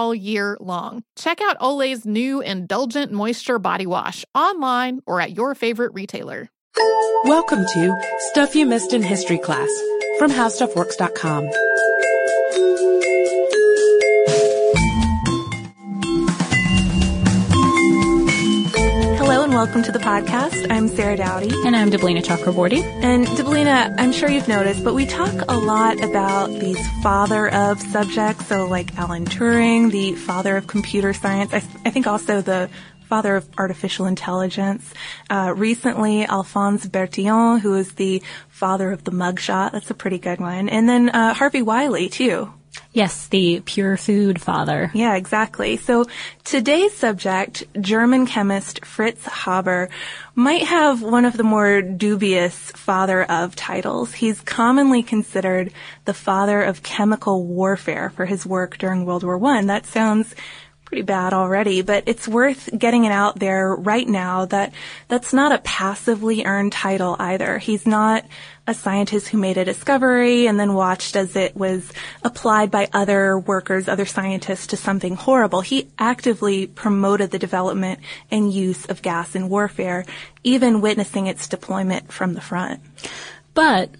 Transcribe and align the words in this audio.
all 0.00 0.14
year 0.14 0.56
long. 0.60 1.02
Check 1.14 1.42
out 1.42 1.58
Olay's 1.60 2.06
new 2.06 2.40
Indulgent 2.40 3.12
Moisture 3.12 3.58
Body 3.58 3.86
Wash 3.86 4.24
online 4.34 5.00
or 5.06 5.20
at 5.20 5.36
your 5.36 5.54
favorite 5.54 5.92
retailer. 5.92 6.48
Welcome 7.24 7.66
to 7.66 8.00
Stuff 8.30 8.54
You 8.54 8.64
Missed 8.64 8.94
in 8.94 9.02
History 9.02 9.36
Class 9.36 9.68
from 10.18 10.30
HowStuffWorks.com. 10.30 11.50
welcome 19.60 19.82
to 19.82 19.92
the 19.92 19.98
podcast. 19.98 20.70
I'm 20.70 20.88
Sarah 20.88 21.18
Dowdy. 21.18 21.50
And 21.66 21.76
I'm 21.76 21.90
Deblina 21.90 22.24
Chakraborty. 22.24 22.82
And 22.82 23.26
Deblina, 23.26 23.94
I'm 23.98 24.10
sure 24.10 24.30
you've 24.30 24.48
noticed, 24.48 24.82
but 24.82 24.94
we 24.94 25.04
talk 25.04 25.34
a 25.50 25.58
lot 25.58 26.02
about 26.02 26.46
these 26.46 26.78
father 27.02 27.52
of 27.52 27.78
subjects. 27.78 28.46
So 28.46 28.64
like 28.64 28.96
Alan 28.96 29.26
Turing, 29.26 29.90
the 29.90 30.14
father 30.14 30.56
of 30.56 30.66
computer 30.66 31.12
science. 31.12 31.52
I, 31.52 31.58
I 31.84 31.90
think 31.90 32.06
also 32.06 32.40
the 32.40 32.70
father 33.02 33.36
of 33.36 33.46
artificial 33.58 34.06
intelligence. 34.06 34.94
Uh, 35.28 35.52
recently, 35.54 36.24
Alphonse 36.24 36.86
Bertillon, 36.86 37.60
who 37.60 37.74
is 37.74 37.92
the 37.96 38.22
father 38.48 38.90
of 38.90 39.04
the 39.04 39.10
mugshot. 39.10 39.72
That's 39.72 39.90
a 39.90 39.94
pretty 39.94 40.18
good 40.18 40.40
one. 40.40 40.70
And 40.70 40.88
then 40.88 41.10
uh, 41.10 41.34
Harvey 41.34 41.60
Wiley, 41.60 42.08
too. 42.08 42.50
Yes, 42.92 43.28
the 43.28 43.62
pure 43.64 43.96
food 43.96 44.40
father. 44.40 44.90
Yeah, 44.94 45.14
exactly. 45.14 45.76
So 45.76 46.06
today's 46.42 46.96
subject, 46.96 47.64
German 47.80 48.26
chemist 48.26 48.84
Fritz 48.84 49.26
Haber, 49.26 49.88
might 50.34 50.64
have 50.64 51.00
one 51.00 51.24
of 51.24 51.36
the 51.36 51.44
more 51.44 51.82
dubious 51.82 52.72
father 52.72 53.22
of 53.24 53.54
titles. 53.54 54.14
He's 54.14 54.40
commonly 54.40 55.02
considered 55.02 55.72
the 56.04 56.14
father 56.14 56.62
of 56.62 56.82
chemical 56.82 57.46
warfare 57.46 58.10
for 58.10 58.26
his 58.26 58.44
work 58.44 58.78
during 58.78 59.04
World 59.04 59.22
War 59.22 59.44
I. 59.46 59.64
That 59.64 59.86
sounds 59.86 60.34
pretty 60.90 61.02
bad 61.02 61.32
already, 61.32 61.82
but 61.82 62.02
it's 62.06 62.26
worth 62.26 62.68
getting 62.76 63.04
it 63.04 63.12
out 63.12 63.38
there 63.38 63.72
right 63.76 64.08
now 64.08 64.44
that 64.46 64.72
that's 65.06 65.32
not 65.32 65.52
a 65.52 65.58
passively 65.58 66.44
earned 66.44 66.72
title 66.72 67.14
either. 67.20 67.58
He's 67.58 67.86
not 67.86 68.24
a 68.66 68.74
scientist 68.74 69.28
who 69.28 69.38
made 69.38 69.56
a 69.56 69.64
discovery 69.64 70.48
and 70.48 70.58
then 70.58 70.74
watched 70.74 71.14
as 71.14 71.36
it 71.36 71.54
was 71.54 71.92
applied 72.24 72.72
by 72.72 72.88
other 72.92 73.38
workers, 73.38 73.86
other 73.86 74.04
scientists 74.04 74.66
to 74.66 74.76
something 74.76 75.14
horrible. 75.14 75.60
He 75.60 75.88
actively 75.96 76.66
promoted 76.66 77.30
the 77.30 77.38
development 77.38 78.00
and 78.28 78.52
use 78.52 78.84
of 78.86 79.00
gas 79.00 79.36
in 79.36 79.48
warfare, 79.48 80.04
even 80.42 80.80
witnessing 80.80 81.28
its 81.28 81.46
deployment 81.46 82.10
from 82.10 82.34
the 82.34 82.40
front. 82.40 82.80
But 83.54 83.90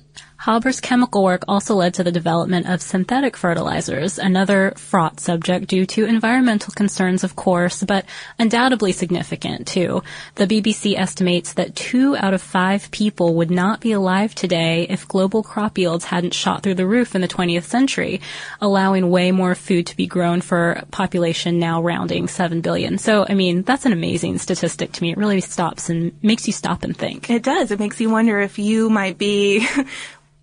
Haber's 0.40 0.80
chemical 0.80 1.22
work 1.22 1.44
also 1.46 1.74
led 1.74 1.92
to 1.94 2.02
the 2.02 2.10
development 2.10 2.66
of 2.66 2.80
synthetic 2.80 3.36
fertilizers, 3.36 4.18
another 4.18 4.72
fraught 4.74 5.20
subject 5.20 5.66
due 5.66 5.84
to 5.84 6.06
environmental 6.06 6.72
concerns, 6.72 7.22
of 7.22 7.36
course, 7.36 7.82
but 7.82 8.06
undoubtedly 8.38 8.92
significant 8.92 9.66
too. 9.66 10.02
The 10.36 10.46
BBC 10.46 10.98
estimates 10.98 11.52
that 11.54 11.76
two 11.76 12.16
out 12.16 12.32
of 12.32 12.40
five 12.40 12.90
people 12.90 13.34
would 13.34 13.50
not 13.50 13.80
be 13.80 13.92
alive 13.92 14.34
today 14.34 14.86
if 14.88 15.06
global 15.06 15.42
crop 15.42 15.76
yields 15.76 16.06
hadn't 16.06 16.32
shot 16.32 16.62
through 16.62 16.76
the 16.76 16.86
roof 16.86 17.14
in 17.14 17.20
the 17.20 17.28
20th 17.28 17.64
century, 17.64 18.22
allowing 18.62 19.10
way 19.10 19.32
more 19.32 19.54
food 19.54 19.88
to 19.88 19.96
be 19.96 20.06
grown 20.06 20.40
for 20.40 20.72
a 20.72 20.86
population 20.86 21.58
now 21.58 21.82
rounding 21.82 22.28
7 22.28 22.62
billion. 22.62 22.96
So, 22.96 23.26
I 23.28 23.34
mean, 23.34 23.62
that's 23.62 23.84
an 23.84 23.92
amazing 23.92 24.38
statistic 24.38 24.92
to 24.92 25.02
me. 25.02 25.12
It 25.12 25.18
really 25.18 25.42
stops 25.42 25.90
and 25.90 26.12
makes 26.22 26.46
you 26.46 26.54
stop 26.54 26.82
and 26.82 26.96
think. 26.96 27.28
It 27.28 27.42
does. 27.42 27.70
It 27.70 27.78
makes 27.78 28.00
you 28.00 28.08
wonder 28.08 28.40
if 28.40 28.58
you 28.58 28.88
might 28.88 29.18
be 29.18 29.66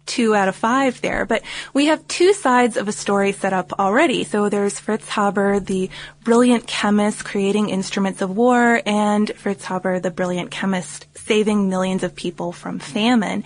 two 0.08 0.34
out 0.34 0.48
of 0.48 0.56
five 0.56 1.00
there. 1.02 1.26
But 1.26 1.44
we 1.74 1.86
have 1.88 2.08
two 2.08 2.34
sides 2.34 2.78
of 2.78 2.88
a 2.88 2.92
story 2.92 3.34
set 3.34 3.54
up 3.54 3.74
already. 3.80 4.24
So 4.24 4.50
there's 4.50 4.80
Fritz 4.80 5.08
Haber, 5.10 5.60
the 5.60 5.90
brilliant 6.24 6.66
chemist 6.66 7.24
creating 7.24 7.70
instruments 7.70 8.22
of 8.22 8.36
war, 8.36 8.82
and 8.86 9.30
Fritz 9.36 9.66
Haber, 9.66 10.00
the 10.00 10.12
brilliant 10.12 10.50
chemist 10.50 11.06
saving 11.16 11.70
millions 11.70 12.04
of 12.04 12.16
people 12.16 12.52
from 12.52 12.80
famine. 12.80 13.44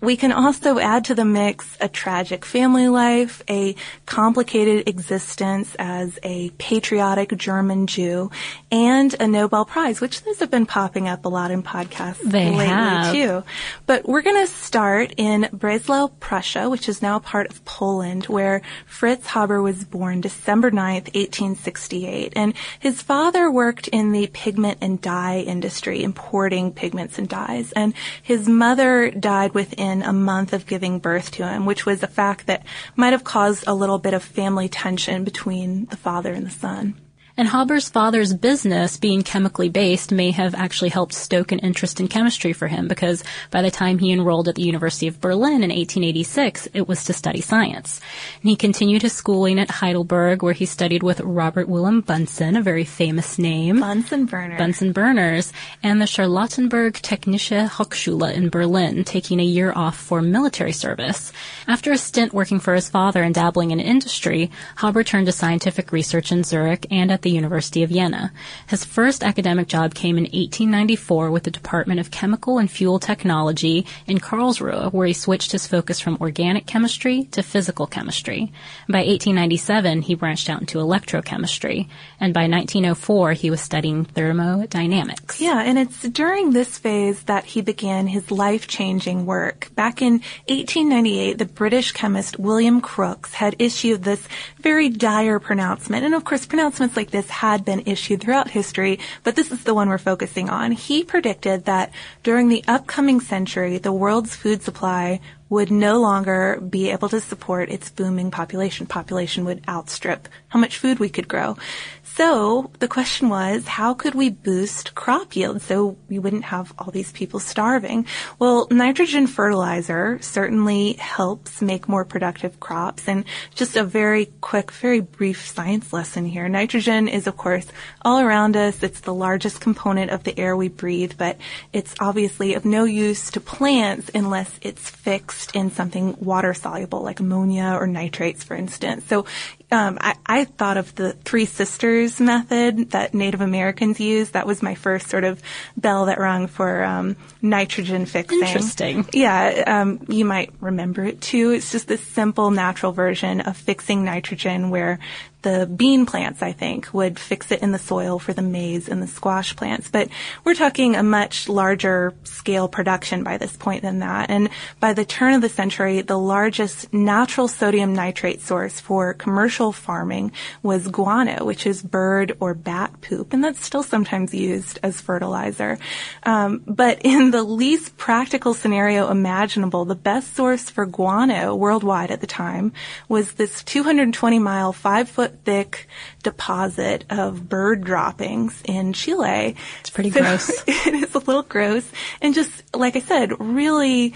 We 0.00 0.16
can 0.16 0.30
also 0.30 0.78
add 0.78 1.06
to 1.06 1.14
the 1.14 1.24
mix 1.24 1.76
a 1.80 1.88
tragic 1.88 2.44
family 2.44 2.88
life, 2.88 3.42
a 3.48 3.74
complicated 4.06 4.88
existence 4.88 5.74
as 5.78 6.18
a 6.22 6.50
patriotic 6.50 7.36
German 7.36 7.86
Jew, 7.86 8.30
and 8.70 9.14
a 9.18 9.26
Nobel 9.26 9.64
Prize, 9.64 10.00
which 10.00 10.22
those 10.22 10.38
have 10.38 10.50
been 10.50 10.66
popping 10.66 11.08
up 11.08 11.24
a 11.24 11.28
lot 11.28 11.50
in 11.50 11.62
podcasts 11.62 12.22
they 12.22 12.50
lately 12.50 12.66
have. 12.66 13.12
too. 13.12 13.42
But 13.86 14.08
we're 14.08 14.22
going 14.22 14.46
to 14.46 14.52
start 14.52 15.14
in 15.16 15.48
Breslau, 15.52 16.08
Prussia, 16.20 16.70
which 16.70 16.88
is 16.88 17.02
now 17.02 17.18
part 17.18 17.50
of 17.50 17.64
Poland, 17.64 18.26
where 18.26 18.62
Fritz 18.86 19.26
Haber 19.26 19.60
was 19.60 19.84
born 19.84 20.20
December 20.20 20.70
9th, 20.70 21.14
1868. 21.14 22.34
And 22.36 22.54
his 22.78 23.02
father 23.02 23.50
worked 23.50 23.88
in 23.88 24.12
the 24.12 24.28
pigment 24.28 24.78
and 24.80 25.00
dye 25.00 25.40
industry, 25.40 26.04
importing 26.04 26.72
pigments 26.72 27.18
and 27.18 27.28
dyes. 27.28 27.72
And 27.72 27.94
his 28.22 28.48
mother 28.48 29.10
died 29.10 29.54
within 29.54 29.87
a 29.88 30.12
month 30.12 30.52
of 30.52 30.66
giving 30.66 30.98
birth 30.98 31.30
to 31.32 31.48
him, 31.48 31.66
which 31.66 31.86
was 31.86 32.02
a 32.02 32.06
fact 32.06 32.46
that 32.46 32.64
might 32.94 33.12
have 33.12 33.24
caused 33.24 33.64
a 33.66 33.74
little 33.74 33.98
bit 33.98 34.14
of 34.14 34.22
family 34.22 34.68
tension 34.68 35.24
between 35.24 35.86
the 35.86 35.96
father 35.96 36.32
and 36.32 36.46
the 36.46 36.50
son. 36.50 36.94
And 37.38 37.46
Haber's 37.46 37.88
father's 37.88 38.34
business, 38.34 38.96
being 38.96 39.22
chemically 39.22 39.68
based, 39.68 40.10
may 40.10 40.32
have 40.32 40.56
actually 40.56 40.88
helped 40.88 41.14
stoke 41.14 41.52
an 41.52 41.60
interest 41.60 42.00
in 42.00 42.08
chemistry 42.08 42.52
for 42.52 42.66
him 42.66 42.88
because 42.88 43.22
by 43.52 43.62
the 43.62 43.70
time 43.70 44.00
he 44.00 44.10
enrolled 44.10 44.48
at 44.48 44.56
the 44.56 44.64
University 44.64 45.06
of 45.06 45.20
Berlin 45.20 45.62
in 45.62 45.70
1886, 45.70 46.66
it 46.74 46.88
was 46.88 47.04
to 47.04 47.12
study 47.12 47.40
science. 47.40 48.00
And 48.42 48.50
he 48.50 48.56
continued 48.56 49.02
his 49.02 49.12
schooling 49.12 49.60
at 49.60 49.70
Heidelberg, 49.70 50.42
where 50.42 50.52
he 50.52 50.66
studied 50.66 51.04
with 51.04 51.20
Robert 51.20 51.68
Wilhelm 51.68 52.00
Bunsen, 52.00 52.56
a 52.56 52.60
very 52.60 52.84
famous 52.84 53.38
name. 53.38 53.78
Bunsen 53.78 54.26
burner. 54.26 54.58
Bunsen 54.58 54.90
burners, 54.90 55.52
and 55.80 56.02
the 56.02 56.06
Charlottenburg 56.06 56.94
Technische 56.94 57.68
Hochschule 57.68 58.32
in 58.32 58.48
Berlin, 58.48 59.04
taking 59.04 59.38
a 59.38 59.44
year 59.44 59.72
off 59.76 59.96
for 59.96 60.20
military 60.20 60.72
service. 60.72 61.30
After 61.68 61.92
a 61.92 61.98
stint 61.98 62.34
working 62.34 62.58
for 62.58 62.74
his 62.74 62.88
father 62.88 63.22
and 63.22 63.32
dabbling 63.32 63.70
in 63.70 63.78
industry, 63.78 64.50
Haber 64.80 65.04
turned 65.04 65.26
to 65.26 65.32
scientific 65.32 65.92
research 65.92 66.32
in 66.32 66.42
Zurich 66.42 66.84
and 66.90 67.12
at 67.12 67.22
the 67.22 67.27
University 67.30 67.82
of 67.82 67.90
Vienna. 67.90 68.32
His 68.68 68.84
first 68.84 69.22
academic 69.22 69.68
job 69.68 69.94
came 69.94 70.16
in 70.16 70.24
1894 70.24 71.30
with 71.30 71.44
the 71.44 71.50
Department 71.50 72.00
of 72.00 72.10
Chemical 72.10 72.58
and 72.58 72.70
Fuel 72.70 72.98
Technology 72.98 73.86
in 74.06 74.18
Karlsruhe, 74.18 74.92
where 74.92 75.06
he 75.06 75.12
switched 75.12 75.52
his 75.52 75.66
focus 75.66 76.00
from 76.00 76.18
organic 76.20 76.66
chemistry 76.66 77.24
to 77.32 77.42
physical 77.42 77.86
chemistry. 77.86 78.52
By 78.88 78.98
1897, 78.98 80.02
he 80.02 80.14
branched 80.14 80.50
out 80.50 80.60
into 80.60 80.78
electrochemistry, 80.78 81.88
and 82.20 82.34
by 82.34 82.48
1904, 82.48 83.32
he 83.32 83.50
was 83.50 83.60
studying 83.60 84.04
thermodynamics. 84.04 85.40
Yeah, 85.40 85.60
and 85.60 85.78
it's 85.78 86.02
during 86.02 86.52
this 86.52 86.78
phase 86.78 87.22
that 87.24 87.44
he 87.44 87.60
began 87.60 88.06
his 88.06 88.30
life-changing 88.30 89.26
work. 89.26 89.70
Back 89.74 90.02
in 90.02 90.20
1898, 90.48 91.38
the 91.38 91.44
British 91.44 91.92
chemist 91.92 92.38
William 92.38 92.80
Crookes 92.80 93.34
had 93.34 93.56
issued 93.58 94.04
this 94.04 94.26
very 94.60 94.88
dire 94.88 95.38
pronouncement. 95.38 96.04
And 96.04 96.14
of 96.14 96.24
course, 96.24 96.46
pronouncements 96.46 96.96
like 96.96 97.10
this 97.10 97.28
had 97.30 97.64
been 97.64 97.82
issued 97.86 98.20
throughout 98.20 98.50
history, 98.50 98.98
but 99.24 99.36
this 99.36 99.50
is 99.52 99.64
the 99.64 99.74
one 99.74 99.88
we're 99.88 99.98
focusing 99.98 100.50
on. 100.50 100.72
He 100.72 101.04
predicted 101.04 101.64
that 101.64 101.92
during 102.22 102.48
the 102.48 102.64
upcoming 102.66 103.20
century, 103.20 103.78
the 103.78 103.92
world's 103.92 104.34
food 104.34 104.62
supply 104.62 105.20
would 105.48 105.70
no 105.70 106.00
longer 106.00 106.60
be 106.60 106.90
able 106.90 107.08
to 107.08 107.20
support 107.20 107.70
its 107.70 107.90
booming 107.90 108.30
population. 108.30 108.86
Population 108.86 109.44
would 109.44 109.62
outstrip 109.68 110.28
how 110.48 110.58
much 110.58 110.78
food 110.78 110.98
we 110.98 111.08
could 111.08 111.28
grow. 111.28 111.56
So 112.02 112.72
the 112.80 112.88
question 112.88 113.28
was, 113.28 113.66
how 113.66 113.94
could 113.94 114.14
we 114.14 114.30
boost 114.30 114.94
crop 114.96 115.36
yield 115.36 115.62
so 115.62 115.96
we 116.08 116.18
wouldn't 116.18 116.44
have 116.44 116.74
all 116.78 116.90
these 116.90 117.12
people 117.12 117.38
starving? 117.38 118.06
Well, 118.40 118.66
nitrogen 118.70 119.28
fertilizer 119.28 120.18
certainly 120.20 120.94
helps 120.94 121.62
make 121.62 121.88
more 121.88 122.04
productive 122.04 122.58
crops. 122.58 123.06
And 123.06 123.24
just 123.54 123.76
a 123.76 123.84
very 123.84 124.26
quick, 124.40 124.72
very 124.72 125.00
brief 125.00 125.46
science 125.46 125.92
lesson 125.92 126.24
here. 126.24 126.48
Nitrogen 126.48 127.06
is, 127.06 127.28
of 127.28 127.36
course, 127.36 127.66
all 128.02 128.18
around 128.18 128.56
us. 128.56 128.82
It's 128.82 129.00
the 129.00 129.14
largest 129.14 129.60
component 129.60 130.10
of 130.10 130.24
the 130.24 130.36
air 130.38 130.56
we 130.56 130.68
breathe, 130.68 131.12
but 131.16 131.36
it's 131.72 131.94
obviously 132.00 132.54
of 132.54 132.64
no 132.64 132.82
use 132.84 133.30
to 133.30 133.40
plants 133.40 134.10
unless 134.12 134.58
it's 134.60 134.90
fixed 134.90 135.37
in 135.54 135.70
something 135.70 136.16
water 136.20 136.54
soluble 136.54 137.02
like 137.02 137.20
ammonia 137.20 137.76
or 137.78 137.86
nitrates, 137.86 138.44
for 138.44 138.54
instance. 138.54 139.04
So 139.06 139.26
um, 139.70 139.98
I, 140.00 140.16
I, 140.24 140.44
thought 140.44 140.78
of 140.78 140.94
the 140.94 141.12
three 141.12 141.44
sisters 141.44 142.20
method 142.20 142.92
that 142.92 143.12
Native 143.12 143.42
Americans 143.42 144.00
use. 144.00 144.30
That 144.30 144.46
was 144.46 144.62
my 144.62 144.74
first 144.74 145.08
sort 145.08 145.24
of 145.24 145.42
bell 145.76 146.06
that 146.06 146.18
rung 146.18 146.46
for 146.46 146.82
um, 146.82 147.16
nitrogen 147.42 148.06
fixing. 148.06 148.40
Interesting. 148.40 149.06
Yeah, 149.12 149.64
um, 149.66 150.06
you 150.08 150.24
might 150.24 150.52
remember 150.60 151.04
it 151.04 151.20
too. 151.20 151.50
It's 151.50 151.70
just 151.70 151.86
this 151.86 152.00
simple, 152.00 152.50
natural 152.50 152.92
version 152.92 153.42
of 153.42 153.56
fixing 153.56 154.04
nitrogen 154.04 154.70
where 154.70 154.98
the 155.42 155.66
bean 155.66 156.04
plants, 156.04 156.42
I 156.42 156.52
think, 156.52 156.92
would 156.92 157.18
fix 157.18 157.52
it 157.52 157.62
in 157.62 157.70
the 157.70 157.78
soil 157.78 158.18
for 158.18 158.32
the 158.32 158.42
maize 158.42 158.88
and 158.88 159.00
the 159.00 159.06
squash 159.06 159.54
plants. 159.54 159.88
But 159.88 160.08
we're 160.44 160.54
talking 160.54 160.96
a 160.96 161.02
much 161.02 161.48
larger 161.48 162.12
scale 162.24 162.66
production 162.66 163.22
by 163.22 163.38
this 163.38 163.56
point 163.56 163.82
than 163.82 164.00
that. 164.00 164.30
And 164.30 164.50
by 164.80 164.94
the 164.94 165.04
turn 165.04 165.34
of 165.34 165.40
the 165.40 165.48
century, 165.48 166.02
the 166.02 166.18
largest 166.18 166.92
natural 166.92 167.46
sodium 167.46 167.94
nitrate 167.94 168.40
source 168.40 168.80
for 168.80 169.14
commercial 169.14 169.70
farming 169.70 170.32
was 170.62 170.88
guano, 170.88 171.44
which 171.44 171.66
is 171.66 171.82
bird 171.82 172.36
or 172.40 172.54
bat 172.54 173.00
poop. 173.00 173.32
And 173.32 173.42
that's 173.42 173.64
still 173.64 173.84
sometimes 173.84 174.34
used 174.34 174.80
as 174.82 175.00
fertilizer. 175.00 175.78
Um, 176.24 176.62
but 176.66 177.02
in 177.04 177.30
the 177.30 177.44
least 177.44 177.96
practical 177.96 178.54
scenario 178.54 179.08
imaginable, 179.08 179.84
the 179.84 179.94
best 179.94 180.34
source 180.34 180.68
for 180.68 180.84
guano 180.84 181.54
worldwide 181.54 182.10
at 182.10 182.20
the 182.20 182.26
time 182.26 182.72
was 183.08 183.34
this 183.34 183.62
220 183.62 184.38
mile, 184.40 184.72
five 184.72 185.08
foot 185.08 185.27
foot 185.28 185.44
thick 185.44 185.88
deposit 186.22 187.04
of 187.10 187.48
bird 187.48 187.84
droppings 187.84 188.60
in 188.64 188.92
Chile. 188.92 189.56
It's 189.80 189.90
pretty 189.90 190.10
so 190.10 190.20
gross. 190.22 190.64
it 190.66 190.94
is 190.94 191.14
a 191.14 191.18
little 191.18 191.42
gross. 191.42 191.88
And 192.20 192.34
just, 192.34 192.74
like 192.74 192.96
I 192.96 193.00
said, 193.00 193.38
really 193.40 194.14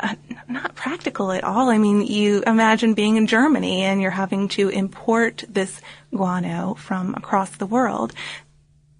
uh, 0.00 0.14
not 0.48 0.74
practical 0.74 1.30
at 1.32 1.44
all. 1.44 1.70
I 1.70 1.78
mean, 1.78 2.02
you 2.02 2.42
imagine 2.46 2.94
being 2.94 3.16
in 3.16 3.26
Germany 3.26 3.82
and 3.82 4.00
you're 4.00 4.10
having 4.10 4.48
to 4.48 4.68
import 4.68 5.44
this 5.48 5.80
guano 6.14 6.74
from 6.74 7.14
across 7.14 7.50
the 7.50 7.66
world. 7.66 8.12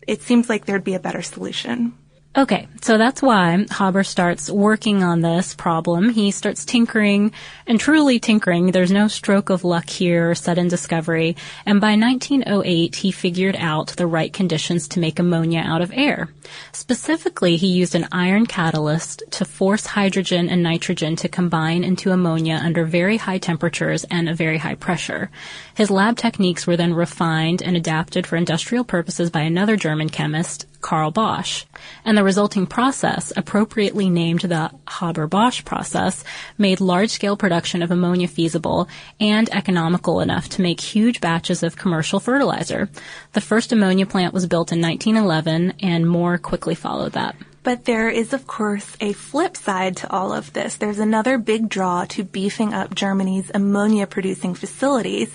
It 0.07 0.23
seems 0.23 0.49
like 0.49 0.65
there'd 0.65 0.85
be 0.85 0.95
a 0.95 1.01
better 1.01 1.23
solution. 1.23 1.95
Okay, 2.35 2.67
so 2.81 2.97
that's 2.97 3.21
why 3.21 3.67
Haber 3.71 4.03
starts 4.05 4.51
working 4.51 5.03
on 5.03 5.21
this 5.21 5.55
problem. 5.55 6.09
He 6.09 6.31
starts 6.31 6.65
tinkering 6.65 7.33
and 7.67 7.79
truly 7.79 8.19
tinkering. 8.21 8.71
There's 8.71 8.91
no 8.91 9.07
stroke 9.07 9.51
of 9.51 9.65
luck 9.65 9.91
here 9.91 10.31
or 10.31 10.35
sudden 10.35 10.69
discovery. 10.69 11.37
And 11.67 11.79
by 11.79 11.95
1908, 11.95 12.97
he 12.97 13.13
figured 13.13 13.55
out 13.57 13.89
the 13.89 14.07
right 14.07 14.33
conditions 14.33 14.89
to 14.89 14.99
make 14.99 15.19
ammonia 15.19 15.61
out 15.61 15.83
of 15.83 15.93
air. 15.93 16.31
Specifically, 16.73 17.59
he 17.59 17.67
used 17.67 17.95
an 17.95 18.09
iron 18.13 18.47
catalyst 18.47 19.23
to 19.33 19.45
force 19.45 19.85
hydrogen 19.85 20.49
and 20.49 20.63
nitrogen 20.63 21.17
to 21.17 21.29
combine 21.29 21.85
into 21.85 22.13
ammonia 22.13 22.59
under 22.65 22.87
very 22.87 23.19
high 23.19 23.39
temperatures 23.39 24.05
and 24.05 24.31
a 24.31 24.35
very 24.35 24.57
high 24.57 24.75
pressure. 24.75 25.31
His 25.75 25.91
lab 25.91 26.17
techniques 26.17 26.67
were 26.67 26.79
then 26.79 26.95
refined 26.95 27.61
and 27.61 27.77
adapted 27.77 28.27
for 28.27 28.37
industrial 28.37 28.85
purposes 28.85 29.29
by 29.29 29.43
another 29.43 29.77
German 29.77 30.09
chemist, 30.09 30.65
Carl 30.83 31.11
Bosch. 31.11 31.65
And 32.05 32.19
the 32.19 32.25
resulting 32.25 32.67
process, 32.67 33.33
appropriately 33.37 34.11
named 34.11 34.41
the 34.41 34.71
Haber-Bosch 34.89 35.65
process, 35.65 36.25
made 36.59 36.81
large-scale 36.81 37.37
production 37.39 37.83
of 37.83 37.91
ammonia 37.91 38.29
feasible 38.29 38.89
and 39.19 39.49
economical 39.55 40.21
enough 40.21 40.49
to 40.51 40.63
make 40.63 40.81
huge 40.81 41.21
batches 41.21 41.63
of 41.63 41.77
commercial 41.77 42.21
fertilizer. 42.21 42.91
The 43.33 43.41
first 43.41 43.73
ammonia 43.73 44.05
plant 44.05 44.35
was 44.35 44.47
built 44.47 44.73
in 44.73 44.83
1911 44.83 45.75
and 45.81 46.09
more 46.09 46.37
quickly 46.37 46.75
followed 46.75 47.13
that. 47.13 47.37
But 47.65 47.85
there 47.85 48.09
is, 48.09 48.33
of 48.33 48.49
course, 48.49 48.97
a 49.01 49.13
flip 49.13 49.57
side 49.57 49.97
to 49.99 50.11
all 50.11 50.33
of 50.33 50.53
this. 50.53 50.75
There's 50.77 50.99
another 50.99 51.39
big 51.39 51.69
draw 51.69 52.05
to 52.07 52.25
beefing 52.25 52.75
up 52.75 52.93
Germany's 52.93 53.53
ammonia 53.55 54.09
producing 54.09 54.55
facilities. 54.55 55.33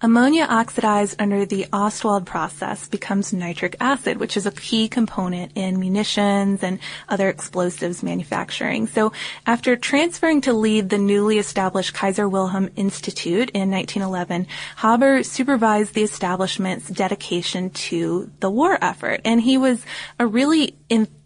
Ammonia 0.00 0.46
oxidized 0.48 1.20
under 1.20 1.44
the 1.44 1.66
Ostwald 1.72 2.24
process 2.24 2.86
becomes 2.86 3.32
nitric 3.32 3.74
acid, 3.80 4.18
which 4.18 4.36
is 4.36 4.46
a 4.46 4.52
key 4.52 4.88
component 4.88 5.50
in 5.56 5.80
munitions 5.80 6.62
and 6.62 6.78
other 7.08 7.28
explosives 7.28 8.00
manufacturing. 8.00 8.86
So 8.86 9.12
after 9.44 9.74
transferring 9.74 10.42
to 10.42 10.52
lead 10.52 10.88
the 10.88 10.98
newly 10.98 11.38
established 11.38 11.94
Kaiser 11.94 12.28
Wilhelm 12.28 12.70
Institute 12.76 13.50
in 13.50 13.72
1911, 13.72 14.46
Haber 14.76 15.24
supervised 15.24 15.94
the 15.94 16.04
establishment's 16.04 16.88
dedication 16.88 17.70
to 17.70 18.30
the 18.38 18.50
war 18.50 18.78
effort. 18.80 19.22
And 19.24 19.40
he 19.40 19.58
was 19.58 19.84
a 20.20 20.28
really 20.28 20.76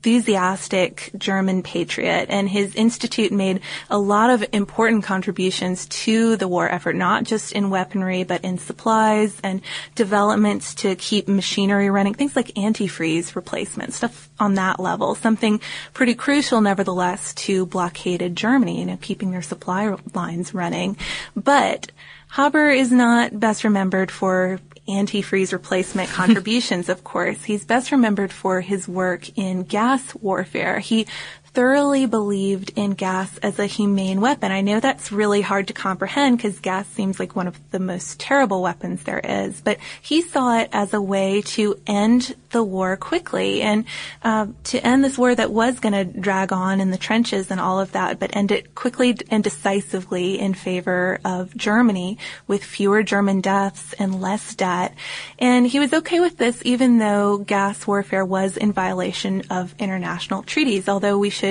enthusiastic 0.05 1.13
German 1.17 1.63
patriot, 1.63 2.27
and 2.29 2.49
his 2.49 2.75
institute 2.75 3.31
made 3.31 3.61
a 3.89 3.97
lot 3.97 4.31
of 4.31 4.45
important 4.53 5.05
contributions 5.05 5.87
to 5.87 6.35
the 6.37 6.49
war 6.49 6.69
effort, 6.69 6.97
not 6.97 7.23
just 7.23 7.53
in 7.53 7.71
weaponry, 7.71 8.25
but 8.25 8.43
in 8.43 8.59
supplies 8.59 9.39
and 9.45 9.61
developments 9.95 10.75
to 10.75 10.97
keep 10.97 11.29
machinery 11.29 11.89
running, 11.89 12.15
things 12.15 12.35
like 12.35 12.49
antifreeze 12.49 13.37
replacement, 13.37 13.93
stuff 13.93 14.29
on 14.41 14.55
that 14.55 14.81
level, 14.81 15.15
something 15.15 15.61
pretty 15.95 16.17
crucial 16.17 16.61
nevertheless 16.61 17.33
to 17.35 17.65
blockaded 17.67 18.35
Germany, 18.35 18.81
you 18.81 18.87
know, 18.87 18.99
keeping 19.01 19.31
their 19.31 19.41
supply 19.41 19.95
lines 20.15 20.53
running. 20.53 20.97
But 21.37 21.93
Haber 22.35 22.71
is 22.71 22.91
not 22.91 23.39
best 23.39 23.63
remembered 23.63 24.11
for 24.11 24.59
antifreeze 24.89 25.53
replacement 25.53 26.09
contributions, 26.11 26.89
of 26.89 27.05
course. 27.05 27.45
He's 27.45 27.65
best 27.65 27.93
remembered 27.93 28.33
for 28.33 28.61
his 28.61 28.89
work 28.89 29.37
in 29.37 29.63
gas 29.63 30.15
warfare. 30.17 30.79
He 30.79 31.07
thoroughly 31.55 32.07
believed 32.07 32.73
in 32.77 32.93
gas 32.93 33.37
as 33.39 33.59
a 33.59 33.67
humane 33.67 34.21
weapon. 34.23 34.51
I 34.51 34.63
know 34.63 34.81
that's 34.81 35.13
really 35.13 35.43
hard 35.43 35.69
to 35.69 35.75
comprehend 35.75 36.39
because 36.39 36.59
gas 36.61 36.87
seems 36.89 37.21
like 37.21 37.37
one 37.37 37.47
of 37.47 37.59
the 37.71 37.79
most 37.79 38.19
terrible 38.19 38.63
weapons 38.63 39.03
there 39.03 39.21
is, 39.21 39.61
but 39.61 39.79
he 40.01 40.23
saw 40.23 40.59
it 40.59 40.71
as 40.73 40.95
a 40.95 41.03
way 41.03 41.43
to 41.43 41.79
end 41.87 42.35
the 42.51 42.63
war 42.63 42.97
quickly 42.97 43.61
and 43.61 43.85
uh, 44.23 44.47
to 44.65 44.87
end 44.87 45.05
this 45.05 45.19
war 45.19 45.35
that 45.35 45.51
was 45.51 45.79
going 45.81 45.93
to 45.93 46.05
drag 46.05 46.53
on 46.53 46.81
in 46.81 46.91
the 46.91 46.99
trenches 46.99 47.51
and 47.51 47.61
all 47.61 47.81
of 47.81 47.93
that, 47.93 48.19
but 48.19 48.35
end 48.35 48.51
it 48.51 48.75
quickly 48.75 49.17
and 49.31 49.45
decisively 49.45 50.39
in 50.39 50.55
favor 50.55 51.19
of 51.25 51.55
Germany 51.55 52.17
with 52.47 52.65
fewer 52.65 53.03
German 53.03 53.43
deaths 53.43 53.93
and 53.95 54.23
less 54.23 54.55
debt. 54.55 54.95
And 55.39 55.67
he 55.67 55.79
was 55.79 55.93
okay 55.93 56.21
with 56.21 56.39
this 56.39 56.63
even 56.65 56.97
though 56.97 57.39
gas 57.39 57.87
warfare 57.87 58.25
was 58.25 58.57
in 58.57 58.73
violation 58.73 59.43
of 59.51 59.75
international 59.79 60.43
treaties, 60.43 60.89
although 60.89 61.19
we 61.19 61.29
should 61.29 61.42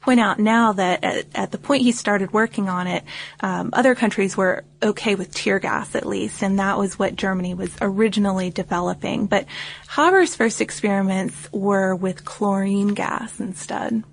point 0.00 0.20
out 0.20 0.38
now 0.38 0.72
that 0.72 1.02
at, 1.02 1.26
at 1.34 1.50
the 1.52 1.58
point 1.58 1.82
he 1.82 1.92
started 1.92 2.32
working 2.32 2.68
on 2.68 2.86
it, 2.86 3.04
um, 3.40 3.70
other 3.72 3.94
countries 3.94 4.36
were 4.36 4.64
okay 4.82 5.14
with 5.14 5.34
tear 5.34 5.58
gas 5.58 5.94
at 5.94 6.06
least, 6.06 6.42
and 6.42 6.58
that 6.58 6.78
was 6.78 6.98
what 6.98 7.16
Germany 7.16 7.54
was 7.54 7.74
originally 7.80 8.50
developing. 8.50 9.26
But 9.26 9.46
Haber's 9.88 10.36
first 10.36 10.60
experiments 10.60 11.48
were 11.52 11.94
with 11.94 12.24
chlorine 12.24 12.94
gas 12.94 13.40
instead. 13.40 14.04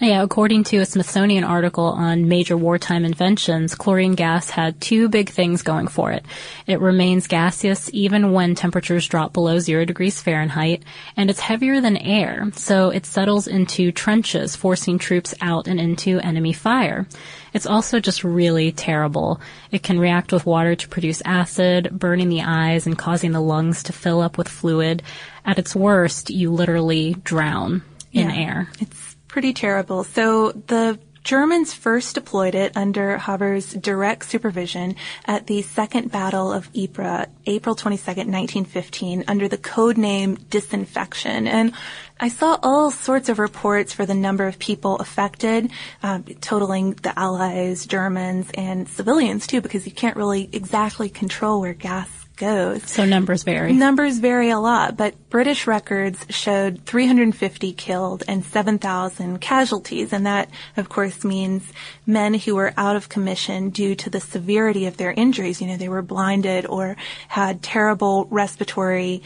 Yeah, 0.00 0.22
according 0.22 0.64
to 0.64 0.78
a 0.78 0.84
Smithsonian 0.86 1.42
article 1.42 1.86
on 1.86 2.28
major 2.28 2.56
wartime 2.56 3.04
inventions, 3.04 3.74
chlorine 3.74 4.14
gas 4.14 4.50
had 4.50 4.80
two 4.80 5.08
big 5.08 5.30
things 5.30 5.62
going 5.62 5.88
for 5.88 6.12
it. 6.12 6.24
It 6.66 6.80
remains 6.80 7.26
gaseous 7.26 7.88
even 7.92 8.32
when 8.32 8.54
temperatures 8.54 9.06
drop 9.08 9.32
below 9.32 9.58
zero 9.58 9.84
degrees 9.86 10.20
Fahrenheit, 10.20 10.82
and 11.16 11.30
it's 11.30 11.40
heavier 11.40 11.80
than 11.80 11.96
air, 11.96 12.50
so 12.54 12.90
it 12.90 13.06
settles 13.06 13.46
into 13.48 13.90
trenches, 13.90 14.54
forcing 14.54 14.98
troops 14.98 15.34
out 15.40 15.66
and 15.66 15.80
into 15.80 16.20
enemy 16.20 16.52
fire. 16.52 17.06
It's 17.54 17.66
also 17.66 17.98
just 17.98 18.22
really 18.22 18.72
terrible. 18.72 19.40
It 19.70 19.82
can 19.82 19.98
react 19.98 20.30
with 20.30 20.44
water 20.44 20.76
to 20.76 20.88
produce 20.88 21.22
acid, 21.24 21.88
burning 21.90 22.28
the 22.28 22.42
eyes 22.42 22.86
and 22.86 22.98
causing 22.98 23.32
the 23.32 23.40
lungs 23.40 23.82
to 23.84 23.94
fill 23.94 24.20
up 24.20 24.36
with 24.36 24.48
fluid. 24.48 25.02
At 25.44 25.58
its 25.58 25.74
worst, 25.74 26.28
you 26.28 26.50
literally 26.52 27.14
drown 27.24 27.80
in 28.12 28.28
Yeah. 28.28 28.36
air. 28.36 28.68
It's 28.78 29.05
pretty 29.36 29.52
terrible. 29.52 30.02
So 30.02 30.52
the 30.52 30.98
Germans 31.22 31.74
first 31.74 32.14
deployed 32.14 32.54
it 32.54 32.74
under 32.74 33.18
Haber's 33.18 33.74
direct 33.74 34.24
supervision 34.24 34.96
at 35.26 35.46
the 35.46 35.60
Second 35.60 36.10
Battle 36.10 36.50
of 36.50 36.70
Ypres, 36.74 37.26
April 37.44 37.76
22nd, 37.76 38.32
1915, 38.32 39.24
under 39.28 39.46
the 39.46 39.58
code 39.58 39.98
name 39.98 40.36
Disinfection. 40.48 41.46
And 41.46 41.74
I 42.18 42.28
saw 42.28 42.58
all 42.62 42.90
sorts 42.90 43.28
of 43.28 43.38
reports 43.38 43.92
for 43.92 44.06
the 44.06 44.14
number 44.14 44.46
of 44.46 44.58
people 44.58 44.96
affected, 44.96 45.70
um, 46.02 46.24
totaling 46.40 46.92
the 46.92 47.12
Allies, 47.18 47.84
Germans, 47.84 48.50
and 48.54 48.88
civilians 48.88 49.46
too, 49.46 49.60
because 49.60 49.84
you 49.84 49.92
can't 49.92 50.16
really 50.16 50.48
exactly 50.50 51.10
control 51.10 51.60
where 51.60 51.74
gas 51.74 52.25
goes. 52.36 52.82
So 52.88 53.04
numbers 53.04 53.42
vary. 53.42 53.72
Numbers 53.72 54.18
vary 54.18 54.50
a 54.50 54.58
lot, 54.58 54.96
but 54.96 55.14
British 55.30 55.66
records 55.66 56.24
showed 56.28 56.84
350 56.84 57.72
killed 57.72 58.22
and 58.28 58.44
7,000 58.44 59.40
casualties, 59.40 60.12
and 60.12 60.26
that, 60.26 60.50
of 60.76 60.88
course, 60.88 61.24
means 61.24 61.72
men 62.06 62.34
who 62.34 62.54
were 62.54 62.72
out 62.76 62.96
of 62.96 63.08
commission 63.08 63.70
due 63.70 63.94
to 63.94 64.10
the 64.10 64.20
severity 64.20 64.86
of 64.86 64.96
their 64.96 65.12
injuries. 65.12 65.60
You 65.60 65.68
know, 65.68 65.76
they 65.76 65.88
were 65.88 66.02
blinded 66.02 66.66
or 66.66 66.96
had 67.28 67.62
terrible 67.62 68.26
respiratory 68.30 69.22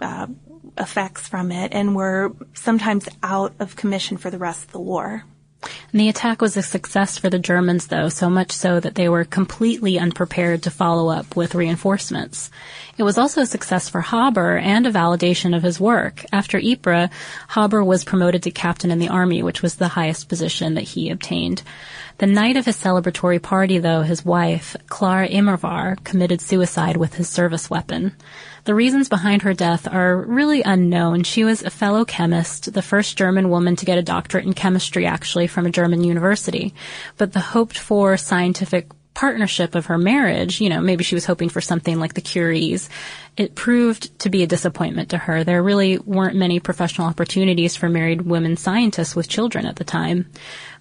uh, 0.00 0.26
effects 0.78 1.28
from 1.28 1.52
it 1.52 1.72
and 1.72 1.94
were 1.94 2.32
sometimes 2.54 3.08
out 3.22 3.54
of 3.60 3.76
commission 3.76 4.16
for 4.16 4.30
the 4.30 4.38
rest 4.38 4.64
of 4.64 4.72
the 4.72 4.80
war. 4.80 5.24
The 5.94 6.08
attack 6.08 6.42
was 6.42 6.56
a 6.56 6.62
success 6.62 7.18
for 7.18 7.30
the 7.30 7.38
Germans, 7.38 7.86
though, 7.86 8.08
so 8.08 8.28
much 8.28 8.50
so 8.50 8.80
that 8.80 8.96
they 8.96 9.08
were 9.08 9.24
completely 9.24 9.96
unprepared 9.96 10.64
to 10.64 10.70
follow 10.72 11.08
up 11.08 11.36
with 11.36 11.54
reinforcements. 11.54 12.50
It 12.98 13.04
was 13.04 13.16
also 13.16 13.42
a 13.42 13.46
success 13.46 13.88
for 13.88 14.00
Haber 14.00 14.58
and 14.58 14.88
a 14.88 14.90
validation 14.90 15.56
of 15.56 15.62
his 15.62 15.78
work. 15.78 16.24
After 16.32 16.58
Ypres, 16.58 17.10
Haber 17.50 17.84
was 17.84 18.02
promoted 18.02 18.42
to 18.42 18.50
captain 18.50 18.90
in 18.90 18.98
the 18.98 19.08
army, 19.08 19.44
which 19.44 19.62
was 19.62 19.76
the 19.76 19.86
highest 19.86 20.28
position 20.28 20.74
that 20.74 20.82
he 20.82 21.10
obtained. 21.10 21.62
The 22.18 22.26
night 22.26 22.56
of 22.56 22.66
his 22.66 22.76
celebratory 22.76 23.40
party, 23.40 23.78
though, 23.78 24.02
his 24.02 24.24
wife, 24.24 24.74
Clara 24.88 25.28
Immerwahr, 25.28 26.02
committed 26.02 26.40
suicide 26.40 26.96
with 26.96 27.14
his 27.14 27.28
service 27.28 27.70
weapon. 27.70 28.16
The 28.64 28.74
reasons 28.74 29.10
behind 29.10 29.42
her 29.42 29.52
death 29.52 29.86
are 29.86 30.16
really 30.16 30.62
unknown. 30.62 31.22
She 31.22 31.44
was 31.44 31.62
a 31.62 31.70
fellow 31.70 32.04
chemist, 32.06 32.72
the 32.72 32.80
first 32.80 33.18
German 33.18 33.50
woman 33.50 33.76
to 33.76 33.84
get 33.84 33.98
a 33.98 34.02
doctorate 34.02 34.46
in 34.46 34.54
chemistry 34.54 35.04
actually 35.04 35.48
from 35.48 35.66
a 35.66 35.70
German 35.70 36.02
university. 36.02 36.74
But 37.18 37.32
the 37.32 37.40
hoped 37.40 37.78
for 37.78 38.16
scientific 38.16 38.90
partnership 39.12 39.74
of 39.74 39.86
her 39.86 39.98
marriage, 39.98 40.60
you 40.60 40.68
know, 40.68 40.80
maybe 40.80 41.04
she 41.04 41.14
was 41.14 41.24
hoping 41.24 41.48
for 41.48 41.60
something 41.60 42.00
like 42.00 42.14
the 42.14 42.20
Curies. 42.20 42.88
It 43.36 43.54
proved 43.54 44.18
to 44.20 44.30
be 44.30 44.42
a 44.42 44.46
disappointment 44.46 45.10
to 45.10 45.18
her. 45.18 45.44
There 45.44 45.62
really 45.62 45.98
weren't 45.98 46.36
many 46.36 46.58
professional 46.58 47.06
opportunities 47.06 47.76
for 47.76 47.88
married 47.88 48.22
women 48.22 48.56
scientists 48.56 49.14
with 49.14 49.28
children 49.28 49.66
at 49.66 49.76
the 49.76 49.84
time. 49.84 50.26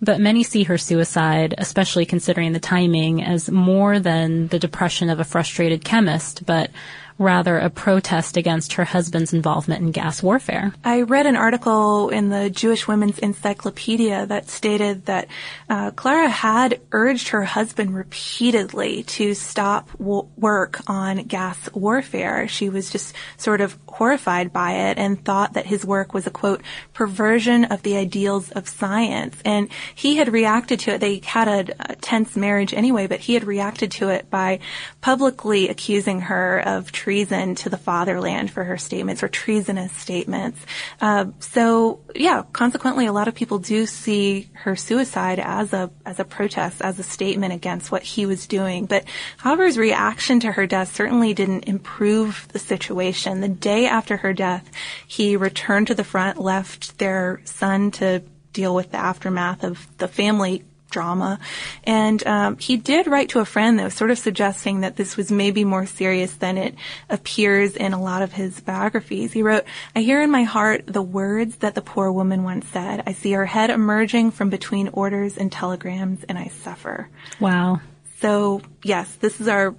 But 0.01 0.19
many 0.19 0.43
see 0.43 0.63
her 0.63 0.77
suicide, 0.77 1.53
especially 1.57 2.05
considering 2.05 2.53
the 2.53 2.59
timing, 2.59 3.23
as 3.23 3.51
more 3.51 3.99
than 3.99 4.47
the 4.47 4.59
depression 4.59 5.09
of 5.09 5.19
a 5.19 5.25
frustrated 5.25 5.85
chemist, 5.85 6.45
but 6.45 6.71
rather 7.17 7.58
a 7.58 7.70
protest 7.70 8.38
against 8.38 8.74
her 8.74 8.84
husband's 8.84 9.34
involvement 9.34 9.82
in 9.82 9.91
gas 9.91 10.22
warfare. 10.24 10.74
I 10.84 11.01
read 11.01 11.25
an 11.25 11.36
article 11.36 12.10
in 12.10 12.29
the 12.29 12.50
Jewish 12.50 12.88
Women's 12.88 13.20
Encyclopedia 13.20 14.25
that 14.25 14.50
stated 14.50 15.05
that 15.05 15.27
uh, 15.70 15.91
Clara 15.91 16.29
had 16.29 16.79
urged 16.91 17.29
her 17.29 17.43
husband 17.43 17.96
repeatedly 17.96 19.03
to 19.03 19.34
stop 19.34 19.89
w- 19.98 20.27
work 20.38 20.82
on 20.88 21.17
gas 21.24 21.70
warfare. 21.74 22.48
She 22.48 22.70
was 22.70 22.89
just 22.89 23.15
sort 23.38 23.62
of 23.62 23.77
horrified 23.88 24.51
by 24.51 24.89
it 24.89 24.98
and 24.98 25.24
thought 25.24 25.53
that 25.53 25.65
his 25.65 25.86
work 25.86 26.13
was 26.13 26.25
a 26.25 26.32
quote 26.32 26.62
perversion 26.93 27.65
of 27.65 27.84
the 27.84 27.96
ideals 27.98 28.51
of 28.51 28.67
science. 28.67 29.38
And 29.46 29.70
he 29.93 30.17
had 30.17 30.34
reacted 30.34 30.79
to 30.82 30.96
it. 30.96 31.01
They 31.01 31.22
had 31.24 31.48
a, 31.48 31.91
a 31.91 31.96
tense 31.96 32.36
marriage 32.36 32.74
anyway, 32.74 33.08
but 33.08 33.20
he 33.20 33.36
had 33.36 33.43
reacted 33.43 33.91
to 33.91 34.10
it 34.10 34.29
by 34.29 34.60
publicly 35.01 35.70
accusing 35.70 36.22
her 36.22 36.60
of 36.60 36.91
treason 37.03 37.53
to 37.53 37.67
the 37.67 37.77
fatherland 37.77 38.50
for 38.50 38.63
her 38.63 38.77
statements 38.77 39.22
or 39.24 39.27
treasonous 39.27 39.91
statements. 39.91 40.57
Uh, 41.01 41.25
so 41.39 42.00
yeah, 42.15 42.43
consequently, 42.53 43.07
a 43.07 43.12
lot 43.12 43.27
of 43.27 43.36
people 43.36 43.60
do 43.60 43.86
see 43.86 44.50
her 44.53 44.77
suicide 44.77 45.38
as 45.38 45.74
a 45.74 45.91
as 46.05 46.22
a 46.22 46.24
protest, 46.24 46.81
as 46.81 46.98
a 47.00 47.03
statement 47.03 47.51
against 47.51 47.91
what 47.91 48.03
he 48.03 48.25
was 48.25 48.48
doing. 48.48 48.86
But 48.86 49.03
Haber's 49.43 49.77
reaction 49.77 50.39
to 50.41 50.53
her 50.53 50.65
death 50.65 50.95
certainly 50.95 51.33
didn't 51.33 51.65
improve 51.65 52.48
the 52.53 52.60
situation. 52.60 53.41
The 53.41 53.50
day 53.50 53.86
after 53.86 54.15
her 54.17 54.31
death, 54.31 54.72
he 55.05 55.36
returned 55.36 55.88
to 55.88 55.95
the 55.95 56.05
front, 56.05 56.39
left 56.39 57.00
their 57.00 57.41
son 57.43 57.91
to 57.91 58.24
deal 58.53 58.74
with 58.74 58.91
the 58.91 58.98
aftermath 58.98 59.65
of 59.65 59.88
the 59.98 60.07
family 60.07 60.63
drama. 60.93 61.39
And 61.83 62.25
um, 62.25 62.57
he 62.57 62.77
did 62.77 63.07
write 63.07 63.29
to 63.29 63.39
a 63.39 63.45
friend, 63.45 63.77
though, 63.77 63.89
sort 63.89 64.12
of 64.12 64.17
suggesting 64.17 64.81
that 64.81 64.95
this 64.95 65.17
was 65.17 65.31
maybe 65.31 65.65
more 65.65 65.85
serious 65.85 66.33
than 66.35 66.57
it 66.57 66.75
appears 67.09 67.75
in 67.75 67.91
a 67.91 68.01
lot 68.01 68.21
of 68.21 68.31
his 68.31 68.62
biographies. 68.62 69.33
He 69.33 69.43
wrote, 69.43 69.65
I 69.95 70.01
hear 70.01 70.21
in 70.21 70.31
my 70.31 70.43
heart 70.43 70.85
the 70.88 71.01
words 71.01 71.57
that 71.57 71.75
the 71.75 71.81
poor 71.81 72.12
woman 72.12 72.43
once 72.43 72.67
said. 72.67 73.03
I 73.05 73.13
see 73.13 73.33
her 73.33 73.45
head 73.45 73.69
emerging 73.69 74.31
from 74.31 74.50
between 74.50 74.89
orders 74.89 75.38
and 75.38 75.51
telegrams, 75.51 76.23
and 76.23 76.38
I 76.38 76.47
suffer. 76.47 77.09
Wow. 77.39 77.81
So, 78.21 78.62
yes, 78.83 79.13
this 79.15 79.41
is 79.41 79.47
our 79.47 79.75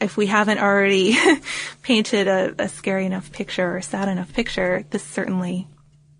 if 0.00 0.16
we 0.16 0.26
haven't 0.26 0.58
already 0.58 1.16
painted 1.82 2.26
a, 2.26 2.54
a, 2.58 2.68
scary 2.68 3.06
enough 3.06 3.30
picture 3.30 3.76
or 3.76 3.80
sad 3.80 4.08
enough 4.08 4.32
picture, 4.32 4.84
this 4.90 5.04
certainly 5.04 5.68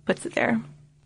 puts 0.05 0.25
it 0.25 0.35
there. 0.37 0.61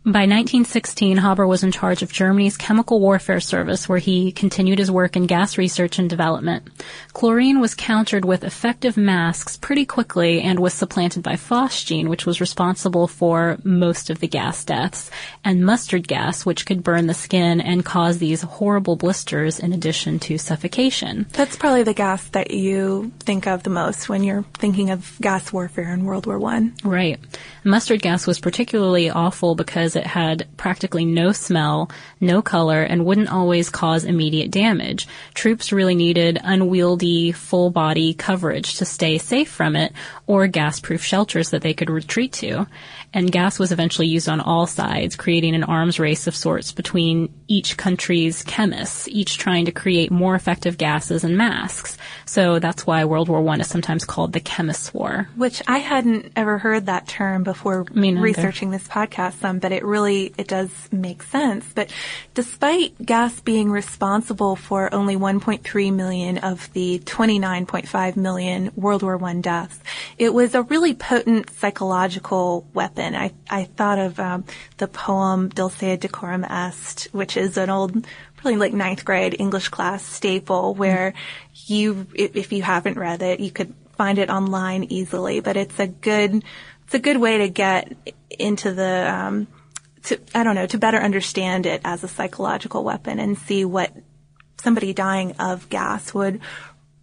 By 0.08 0.20
1916, 0.20 1.18
Haber 1.18 1.46
was 1.46 1.62
in 1.62 1.70
charge 1.70 2.02
of 2.02 2.10
Germany's 2.10 2.56
Chemical 2.56 2.98
Warfare 2.98 3.40
Service, 3.40 3.90
where 3.90 3.98
he 3.98 4.32
continued 4.32 4.78
his 4.78 4.90
work 4.90 5.16
in 5.16 5.26
gas 5.26 5.58
research 5.58 5.98
and 5.98 6.08
development. 6.08 6.66
Chlorine 7.12 7.60
was 7.60 7.74
countered 7.74 8.24
with 8.24 8.42
effective 8.42 8.96
masks 8.96 9.58
pretty 9.58 9.84
quickly 9.84 10.40
and 10.40 10.60
was 10.60 10.72
supplanted 10.72 11.22
by 11.22 11.34
phosgene, 11.34 12.08
which 12.08 12.24
was 12.24 12.40
responsible 12.40 13.06
for 13.06 13.58
most 13.64 14.08
of 14.08 14.20
the 14.20 14.28
gas 14.28 14.64
deaths, 14.64 15.10
and 15.44 15.66
mustard 15.66 16.08
gas, 16.08 16.46
which 16.46 16.64
could 16.64 16.82
burn 16.82 17.06
the 17.06 17.12
skin 17.12 17.60
and 17.60 17.84
cause 17.84 18.16
these 18.16 18.40
horrible 18.40 18.96
blisters 18.96 19.60
in 19.60 19.74
addition 19.74 20.18
to 20.20 20.38
suffocation. 20.38 21.26
That's 21.34 21.56
probably 21.56 21.82
the 21.82 21.92
gas 21.92 22.26
that 22.28 22.50
you 22.50 23.12
think 23.20 23.46
of 23.46 23.62
the 23.62 23.68
most 23.68 24.08
when 24.08 24.24
you're 24.24 24.44
thinking 24.54 24.88
of 24.88 25.18
gas 25.20 25.52
warfare 25.52 25.92
in 25.92 26.06
World 26.06 26.24
War 26.24 26.38
One. 26.38 26.72
Right. 26.82 27.20
Mustard 27.62 28.00
gas 28.00 28.26
was 28.26 28.40
particularly 28.40 29.10
awful 29.10 29.54
because 29.54 29.98
it 29.99 30.07
had 30.07 30.49
practically 30.57 31.05
no 31.05 31.33
smell, 31.33 31.90
no 32.21 32.40
color, 32.40 32.83
and 32.83 33.05
wouldn't 33.05 33.31
always 33.31 33.69
cause 33.69 34.05
immediate 34.05 34.50
damage. 34.50 35.07
Troops 35.35 35.73
really 35.73 35.95
needed 35.95 36.40
unwieldy, 36.43 37.33
full 37.33 37.71
body 37.71 38.14
coverage 38.14 38.78
to 38.78 38.87
stay 38.87 39.19
safe 39.19 39.50
from 39.50 39.76
it, 39.76 39.93
or 40.26 40.47
gas-proof 40.47 41.05
shelters 41.05 41.50
that 41.50 41.62
they 41.62 41.75
could 41.75 41.90
retreat 41.90 42.33
to 42.33 42.67
and 43.14 43.33
gas 43.33 43.59
was 43.59 43.73
eventually 43.73 44.07
used 44.07 44.28
on 44.28 44.40
all 44.40 44.67
sides, 44.67 45.17
creating 45.17 45.55
an 45.55 45.64
arms 45.64 45.99
race 45.99 46.26
of 46.26 46.37
sorts 46.37 46.73
between 46.73 47.33
each 47.47 47.76
country's 47.76 48.43
chemists, 48.43 49.09
each 49.09 49.38
trying 49.38 49.64
to 49.64 49.73
create 49.73 50.11
more 50.11 50.35
effective 50.35 50.76
gases 50.76 51.25
and 51.25 51.37
masks. 51.37 51.97
So 52.26 52.59
that's 52.59 52.87
why 52.87 53.05
World 53.07 53.28
War 53.28 53.40
One 53.40 53.61
is 53.61 53.69
sometimes 53.69 54.05
called 54.05 54.35
the 54.35 54.40
Chemists' 54.40 54.93
War. 54.93 55.28
Which 55.37 55.62
I 55.67 55.78
hadn't 55.78 56.33
ever 56.37 56.59
heard 56.59 56.87
that 56.87 57.09
term 57.09 57.45
before 57.45 57.85
researching 57.85 58.71
this 58.71 58.87
podcast, 58.87 59.43
um, 59.43 59.59
but 59.59 59.73
it 59.73 59.85
really 59.88 60.33
it 60.38 60.49
does 60.49 60.71
make 60.92 61.23
sense. 61.23 61.64
But 61.75 61.90
despite 62.35 63.04
gas 63.04 63.40
being 63.40 63.71
responsible 63.71 64.57
for 64.57 64.92
only 64.95 65.16
1.3 65.16 65.92
million 65.92 66.38
of 66.38 66.73
the 66.73 67.00
29.5 67.00 68.16
million 68.16 68.71
World 68.76 69.02
War 69.02 69.16
One 69.16 69.40
deaths, 69.40 69.80
it 70.18 70.33
was 70.33 70.54
a 70.54 70.62
really 70.62 70.95
potent 70.95 71.50
psychological 71.50 72.66
weapon. 72.75 73.14
I, 73.14 73.33
I 73.50 73.64
thought 73.64 73.99
of 73.99 74.21
um, 74.21 74.45
the 74.76 74.88
poem 74.88 75.49
Dulce 75.49 75.99
Decorum 75.99 76.45
Est, 76.45 77.09
which 77.12 77.37
is 77.37 77.57
an 77.57 77.71
old, 77.71 78.07
probably 78.37 78.57
like 78.57 78.73
ninth 78.73 79.04
grade 79.04 79.37
English 79.38 79.68
class 79.68 80.04
staple 80.04 80.75
where 80.75 81.14
you, 81.66 82.07
if, 82.14 82.37
if 82.37 82.52
you 82.52 82.62
haven't 82.62 82.99
read 82.99 83.23
it, 83.23 83.40
you 83.40 83.50
could 83.50 83.75
find 83.97 84.18
it 84.18 84.30
online 84.30 84.85
easily, 84.85 85.40
but 85.40 85.57
it's 85.57 85.78
a 85.80 85.87
good, 85.87 86.42
it's 86.85 86.95
a 86.95 86.99
good 86.99 87.16
way 87.16 87.38
to 87.38 87.49
get 87.49 87.92
into 88.30 88.73
the, 88.73 89.12
um, 89.12 89.49
to, 90.08 90.20
I 90.34 90.42
don't 90.42 90.54
know, 90.54 90.66
to 90.66 90.78
better 90.78 90.98
understand 90.98 91.66
it 91.66 91.80
as 91.84 92.02
a 92.02 92.08
psychological 92.08 92.84
weapon 92.84 93.18
and 93.18 93.38
see 93.38 93.64
what 93.64 93.92
somebody 94.60 94.92
dying 94.92 95.32
of 95.38 95.68
gas 95.68 96.12
would 96.12 96.40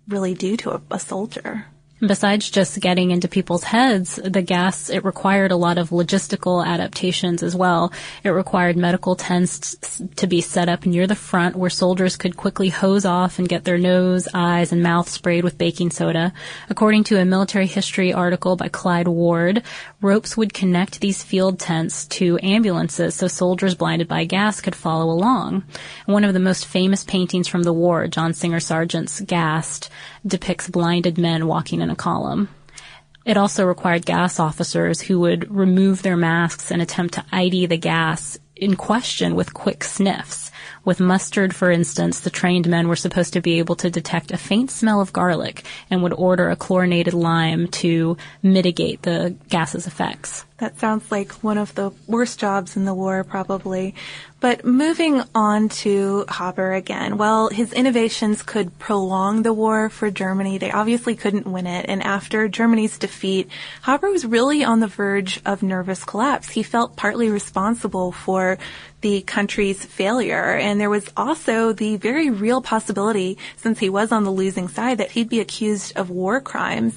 really 0.07 0.33
do 0.33 0.57
to 0.57 0.71
a, 0.71 0.81
a 0.91 1.00
soldier. 1.00 1.65
Besides 2.01 2.50
just 2.50 2.81
getting 2.81 3.12
into 3.12 3.29
people's 3.29 3.63
heads, 3.63 4.17
the 4.17 4.41
gas, 4.41 4.89
it 4.89 5.05
required 5.05 5.51
a 5.51 5.55
lot 5.55 5.77
of 5.77 5.91
logistical 5.91 6.65
adaptations 6.65 7.41
as 7.41 7.55
well. 7.55 7.93
It 8.21 8.31
required 8.31 8.75
medical 8.75 9.15
tents 9.15 10.01
to 10.17 10.27
be 10.27 10.41
set 10.41 10.67
up 10.67 10.85
near 10.85 11.07
the 11.07 11.15
front 11.15 11.55
where 11.55 11.69
soldiers 11.69 12.17
could 12.17 12.35
quickly 12.35 12.67
hose 12.67 13.05
off 13.05 13.39
and 13.39 13.47
get 13.47 13.63
their 13.63 13.77
nose, 13.77 14.27
eyes, 14.33 14.74
and 14.74 14.83
mouth 14.83 15.07
sprayed 15.07 15.45
with 15.45 15.57
baking 15.57 15.91
soda. 15.91 16.33
According 16.69 17.05
to 17.05 17.19
a 17.19 17.24
military 17.24 17.65
history 17.65 18.12
article 18.12 18.57
by 18.57 18.67
Clyde 18.67 19.07
Ward, 19.07 19.63
ropes 20.05 20.38
would 20.38 20.53
connect 20.53 21.01
these 21.01 21.24
field 21.24 21.59
tents 21.59 22.05
to 22.07 22.39
ambulances 22.41 23.15
so 23.15 23.27
soldiers 23.27 23.75
blinded 23.75 24.07
by 24.07 24.24
gas 24.24 24.62
could 24.62 24.75
follow 24.75 25.12
along. 25.12 25.63
One 26.05 26.24
of 26.24 26.33
the 26.33 26.39
most 26.39 26.65
famous 26.65 27.03
paintings 27.03 27.47
from 27.47 27.63
the 27.63 27.74
war, 27.74 28.07
John 28.07 28.33
Singer 28.33 28.59
Sargent's 28.59 29.19
Gassed, 29.19 29.89
depicts 30.25 30.69
blinded 30.69 31.17
men 31.17 31.47
walking 31.47 31.81
in 31.81 31.89
a 31.89 31.95
column. 31.95 32.47
It 33.25 33.38
also 33.38 33.65
required 33.65 34.05
gas 34.05 34.39
officers 34.39 35.01
who 35.01 35.19
would 35.21 35.53
remove 35.53 36.03
their 36.03 36.15
masks 36.15 36.71
and 36.71 36.81
attempt 36.81 37.15
to 37.15 37.25
ID 37.31 37.65
the 37.65 37.77
gas 37.77 38.38
in 38.55 38.75
question 38.75 39.35
with 39.35 39.53
quick 39.53 39.83
sniffs. 39.83 40.45
With 40.86 41.00
mustard, 41.00 41.56
for 41.56 41.72
instance, 41.72 42.20
the 42.20 42.30
trained 42.30 42.68
men 42.68 42.88
were 42.88 42.96
supposed 42.96 43.34
to 43.34 43.42
be 43.42 43.58
able 43.58 43.75
to 43.77 43.89
detect 43.89 44.32
a 44.32 44.38
faint 44.38 44.70
smell 44.70 45.01
of 45.01 45.12
garlic 45.12 45.65
and 45.89 46.04
would 46.04 46.13
order 46.13 46.51
a 46.51 46.56
chlorinated 46.56 47.15
lime 47.15 47.68
to 47.70 48.18
mitigate 48.44 49.01
the 49.01 49.36
gas's 49.50 49.88
effects. 49.88 50.46
That 50.60 50.80
sounds 50.80 51.12
like 51.12 51.32
one 51.44 51.58
of 51.58 51.74
the 51.74 51.92
worst 52.08 52.39
jobs 52.39 52.77
in 52.77 52.86
the 52.86 52.94
war, 52.94 53.24
probably. 53.24 53.96
But 54.46 54.64
moving 54.64 55.24
on 55.34 55.70
to 55.70 56.24
Haber 56.30 56.74
again, 56.74 57.18
well, 57.18 57.50
his 57.50 57.74
innovations 57.74 58.44
could 58.44 58.78
prolong 58.78 59.42
the 59.42 59.52
war 59.54 59.90
for 59.90 60.12
Germany. 60.12 60.60
They 60.60 60.70
obviously 60.70 61.16
couldn't 61.16 61.48
win 61.48 61.66
it. 61.66 61.88
And 61.90 62.04
after 62.04 62.48
Germany's 62.48 63.00
defeat, 63.00 63.50
Haber 63.82 64.12
was 64.12 64.24
really 64.24 64.64
on 64.64 64.82
the 64.82 64.88
verge 64.88 65.42
of 65.48 65.64
nervous 65.64 66.04
collapse. 66.04 66.50
He 66.50 66.62
felt 66.62 66.96
partly 66.96 67.32
responsible 67.32 68.12
for 68.12 68.60
the 69.02 69.22
country's 69.22 69.84
failure. 69.84 70.54
And 70.54 70.80
there 70.80 70.92
was 70.92 71.10
also 71.18 71.74
the 71.74 71.98
very 71.98 72.30
real 72.30 72.62
possibility, 72.62 73.40
since 73.58 73.80
he 73.80 73.90
was 73.90 74.12
on 74.12 74.25
the 74.25 74.32
losing 74.32 74.68
side, 74.68 75.00
that 75.00 75.12
he'd 75.12 75.30
be 75.30 75.40
accused 75.40 75.98
of 75.98 76.12
war 76.12 76.40
crimes. 76.40 76.96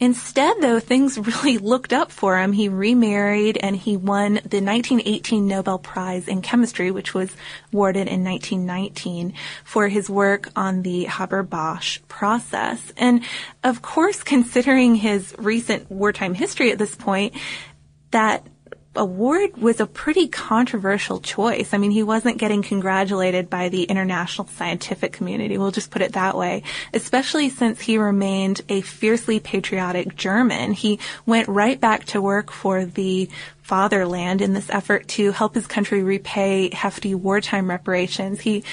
Instead, 0.00 0.56
though, 0.60 0.78
things 0.78 1.18
really 1.18 1.58
looked 1.72 1.92
up 1.92 2.12
for 2.12 2.38
him. 2.38 2.52
He 2.52 2.68
remarried 2.68 3.56
and 3.56 3.76
he 3.76 3.96
won 3.96 4.34
the 4.34 4.60
1918 4.60 5.46
Nobel 5.46 5.78
Prize 5.78 6.28
in 6.28 6.42
Chemistry, 6.42 6.90
which 6.90 7.14
was 7.14 7.34
awarded 7.72 8.06
in 8.06 8.24
1919 8.24 9.34
for 9.64 9.88
his 9.88 10.08
work 10.08 10.48
on 10.54 10.82
the 10.82 11.04
Haber-Bosch 11.04 12.00
process. 12.08 12.92
And 12.96 13.22
of 13.64 13.82
course, 13.82 14.22
considering 14.22 14.94
his 14.94 15.34
recent 15.38 15.90
wartime 15.90 16.34
history 16.34 16.70
at 16.70 16.78
this 16.78 16.94
point, 16.94 17.34
that 18.10 18.46
award 18.94 19.56
was 19.56 19.80
a 19.80 19.86
pretty 19.86 20.28
controversial 20.28 21.20
choice. 21.20 21.72
I 21.72 21.78
mean, 21.78 21.90
he 21.90 22.02
wasn't 22.02 22.38
getting 22.38 22.62
congratulated 22.62 23.48
by 23.48 23.68
the 23.68 23.84
international 23.84 24.48
scientific 24.48 25.12
community. 25.12 25.58
We'll 25.58 25.70
just 25.70 25.90
put 25.90 26.02
it 26.02 26.12
that 26.12 26.36
way. 26.36 26.62
Especially 26.92 27.48
since 27.48 27.80
he 27.80 27.98
remained 27.98 28.62
a 28.68 28.80
fiercely 28.80 29.40
patriotic 29.40 30.16
German. 30.16 30.72
He 30.72 30.98
went 31.26 31.48
right 31.48 31.80
back 31.80 32.06
to 32.06 32.22
work 32.22 32.50
for 32.50 32.84
the 32.84 33.28
fatherland 33.62 34.40
in 34.40 34.54
this 34.54 34.70
effort 34.70 35.06
to 35.08 35.30
help 35.30 35.54
his 35.54 35.66
country 35.66 36.02
repay 36.02 36.74
hefty 36.74 37.14
wartime 37.14 37.68
reparations. 37.68 38.40
He 38.40 38.64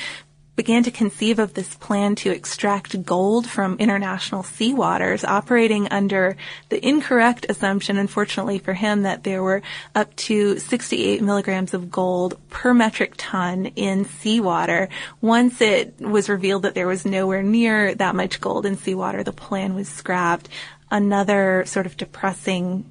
began 0.56 0.84
to 0.84 0.92
conceive 0.92 1.40
of 1.40 1.54
this 1.54 1.76
plan 1.76 2.16
to 2.16 2.30
extract 2.30 3.04
gold 3.04 3.48
from 3.48 3.78
international 3.78 4.44
seawaters, 4.44 5.28
operating 5.28 5.88
under 5.90 6.38
the 6.70 6.86
incorrect 6.86 7.46
assumption, 7.50 7.98
unfortunately 7.98 8.58
for 8.58 8.74
him, 8.74 9.04
that 9.04 9.24
there 9.24 9.44
were 9.44 9.62
up 9.94 10.16
to 10.16 10.58
68 10.58 11.22
milligrams 11.22 11.74
of 11.74 11.92
gold 11.92 12.38
per 12.50 12.74
metric 12.74 13.14
ton 13.18 13.68
in 13.76 14.06
seawater. 14.06 14.90
Once 15.22 15.62
it 15.62 15.96
was 16.00 16.30
revealed 16.30 16.64
that 16.64 16.76
there 16.76 16.88
was 16.88 17.06
nowhere 17.06 17.44
near 17.44 17.94
that 17.96 18.16
much 18.16 18.40
gold 18.40 18.66
in 18.66 18.78
seawater, 18.78 19.24
the 19.24 19.34
plan 19.34 19.76
was 19.76 19.90
scrapped. 19.90 20.50
Another 20.92 21.64
sort 21.66 21.86
of 21.86 21.98
depressing 21.98 22.86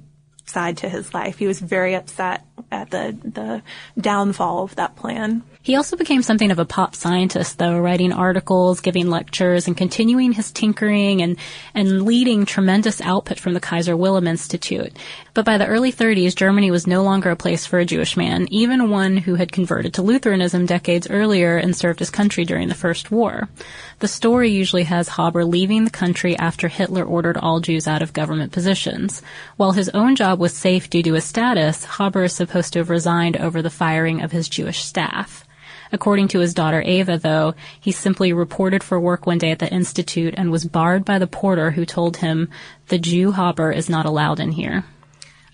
side 0.45 0.77
to 0.77 0.89
his 0.89 1.13
life. 1.13 1.39
He 1.39 1.47
was 1.47 1.59
very 1.59 1.95
upset 1.95 2.45
at 2.71 2.91
the 2.91 3.17
the 3.23 3.61
downfall 3.99 4.63
of 4.63 4.75
that 4.75 4.95
plan. 4.95 5.43
He 5.65 5.75
also 5.75 5.97
became 5.97 6.21
something 6.21 6.51
of 6.51 6.59
a 6.59 6.65
pop 6.65 6.93
scientist, 6.93 7.57
though, 7.57 7.79
writing 7.79 8.13
articles, 8.13 8.81
giving 8.81 9.09
lectures, 9.09 9.65
and 9.65 9.75
continuing 9.75 10.31
his 10.31 10.51
tinkering 10.51 11.23
and, 11.23 11.37
and 11.73 12.03
leading 12.03 12.45
tremendous 12.45 13.01
output 13.01 13.39
from 13.39 13.55
the 13.55 13.59
Kaiser 13.59 13.97
Wilhelm 13.97 14.27
Institute. 14.27 14.95
But 15.33 15.43
by 15.43 15.57
the 15.57 15.65
early 15.65 15.91
30s, 15.91 16.35
Germany 16.35 16.69
was 16.69 16.85
no 16.85 17.01
longer 17.01 17.31
a 17.31 17.35
place 17.35 17.65
for 17.65 17.79
a 17.79 17.85
Jewish 17.85 18.15
man, 18.15 18.47
even 18.51 18.91
one 18.91 19.17
who 19.17 19.35
had 19.35 19.51
converted 19.51 19.95
to 19.95 20.03
Lutheranism 20.03 20.67
decades 20.67 21.09
earlier 21.09 21.57
and 21.57 21.75
served 21.75 21.97
his 21.97 22.11
country 22.11 22.45
during 22.45 22.67
the 22.67 22.75
First 22.75 23.09
War. 23.09 23.49
The 23.99 24.07
story 24.07 24.51
usually 24.51 24.83
has 24.83 25.09
Haber 25.09 25.45
leaving 25.45 25.83
the 25.83 25.89
country 25.89 26.37
after 26.37 26.67
Hitler 26.67 27.03
ordered 27.03 27.37
all 27.37 27.59
Jews 27.59 27.87
out 27.87 28.03
of 28.03 28.13
government 28.13 28.51
positions. 28.51 29.23
While 29.57 29.71
his 29.71 29.89
own 29.89 30.15
job 30.15 30.39
was 30.39 30.53
safe 30.53 30.91
due 30.91 31.01
to 31.01 31.13
his 31.13 31.25
status, 31.25 31.85
Haber 31.85 32.25
is 32.25 32.33
supposed 32.45 32.73
to 32.73 32.79
have 32.79 32.91
resigned 32.91 33.37
over 33.37 33.61
the 33.61 33.71
firing 33.71 34.21
of 34.21 34.31
his 34.31 34.47
Jewish 34.47 34.83
staff. 34.83 35.45
According 35.91 36.27
to 36.29 36.39
his 36.39 36.53
daughter 36.53 36.83
Ava, 36.85 37.17
though, 37.17 37.55
he 37.79 37.91
simply 37.91 38.33
reported 38.33 38.83
for 38.83 38.99
work 38.99 39.25
one 39.25 39.39
day 39.39 39.49
at 39.51 39.59
the 39.59 39.71
Institute 39.71 40.35
and 40.37 40.51
was 40.51 40.65
barred 40.65 41.05
by 41.05 41.17
the 41.17 41.27
porter 41.27 41.71
who 41.71 41.85
told 41.85 42.17
him, 42.17 42.49
the 42.87 42.99
Jew 42.99 43.31
Haber 43.31 43.71
is 43.71 43.89
not 43.89 44.05
allowed 44.05 44.39
in 44.39 44.51
here. 44.51 44.83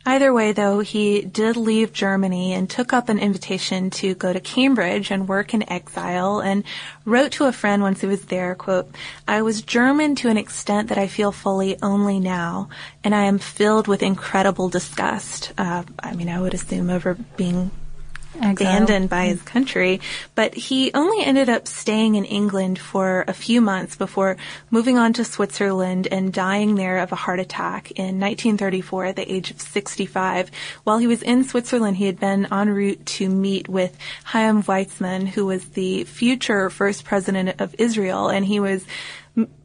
Either 0.06 0.34
way, 0.34 0.52
though, 0.52 0.80
he 0.80 1.22
did 1.22 1.56
leave 1.56 1.94
Germany 1.94 2.54
and 2.54 2.70
took 2.70 2.92
up 2.92 3.08
an 3.08 3.20
invitation 3.20 3.90
to 3.92 4.16
go 4.16 4.34
to 4.34 4.40
Cambridge 4.40 5.12
and 5.12 5.28
work 5.28 5.54
in 5.54 5.70
exile 5.72 6.40
and 6.40 6.64
wrote 7.06 7.32
to 7.34 7.46
a 7.46 7.52
friend 7.52 7.84
once 7.84 8.02
he 8.02 8.08
was 8.08 8.26
there, 8.26 8.56
quote, 8.56 8.90
I 9.28 9.44
was 9.44 9.62
German 9.62 10.16
to 10.16 10.30
an 10.30 10.38
extent 10.38 10.90
that 10.90 10.98
I 10.98 11.08
feel 11.08 11.32
fully 11.32 11.78
only 11.84 12.20
now, 12.20 12.70
and 13.04 13.14
I 13.14 13.26
am 13.26 13.38
filled 13.38 13.88
with 13.88 14.02
incredible 14.02 14.70
disgust. 14.70 15.54
Uh, 15.58 15.84
I 16.00 16.16
mean, 16.16 16.30
I 16.30 16.42
would 16.42 16.56
assume 16.56 16.90
over 16.90 17.16
being 17.38 17.70
abandoned 18.40 19.10
by 19.10 19.26
his 19.26 19.42
country. 19.42 20.00
But 20.36 20.54
he 20.54 20.94
only 20.94 21.24
ended 21.24 21.50
up 21.50 21.68
staying 21.68 22.16
in 22.16 22.26
England 22.26 22.80
for 22.80 23.26
a 23.28 23.34
few 23.34 23.62
months 23.62 23.96
before 23.96 24.38
moving 24.70 24.98
on 24.98 25.14
to 25.14 25.24
Switzerland 25.24 26.08
and 26.12 26.34
dying 26.34 26.76
there 26.76 27.00
of 27.00 27.12
a 27.12 27.16
heart 27.16 27.40
attack 27.40 27.92
in 27.92 28.20
1934 28.20 29.06
at 29.06 29.16
the 29.16 29.32
age 29.32 29.52
of 29.52 29.62
65. 29.62 30.52
While 30.84 30.98
he 30.98 31.08
was 31.08 31.22
in 31.22 31.44
Switzerland, 31.44 31.98
he 31.98 32.06
had 32.06 32.20
been 32.20 32.48
en 32.52 32.70
route 32.70 33.06
to 33.06 33.30
meet 33.30 33.68
with 33.68 33.98
Chaim 34.24 34.64
Weizmann, 34.64 35.28
who 35.28 35.46
was 35.46 35.66
the 35.70 36.04
future 36.06 36.70
first 36.70 37.04
president 37.04 37.60
of 37.62 37.76
Israel, 37.78 38.30
and 38.30 38.46
he 38.46 38.60
was 38.60 38.86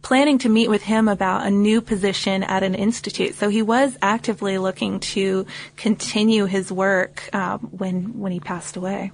planning 0.02 0.38
to 0.38 0.48
meet 0.48 0.68
with 0.68 0.83
him 0.83 1.09
about 1.09 1.46
a 1.46 1.50
new 1.50 1.81
position 1.81 2.42
at 2.44 2.62
an 2.62 2.74
institute. 2.74 3.35
So 3.35 3.48
he 3.48 3.62
was 3.62 3.96
actively 4.00 4.59
looking 4.59 5.00
to 5.00 5.46
continue 5.76 6.44
his 6.44 6.70
work 6.70 7.29
uh, 7.33 7.59
when 7.59 8.18
when 8.18 8.33
he 8.33 8.40
passed 8.40 8.76
away. 8.76 9.12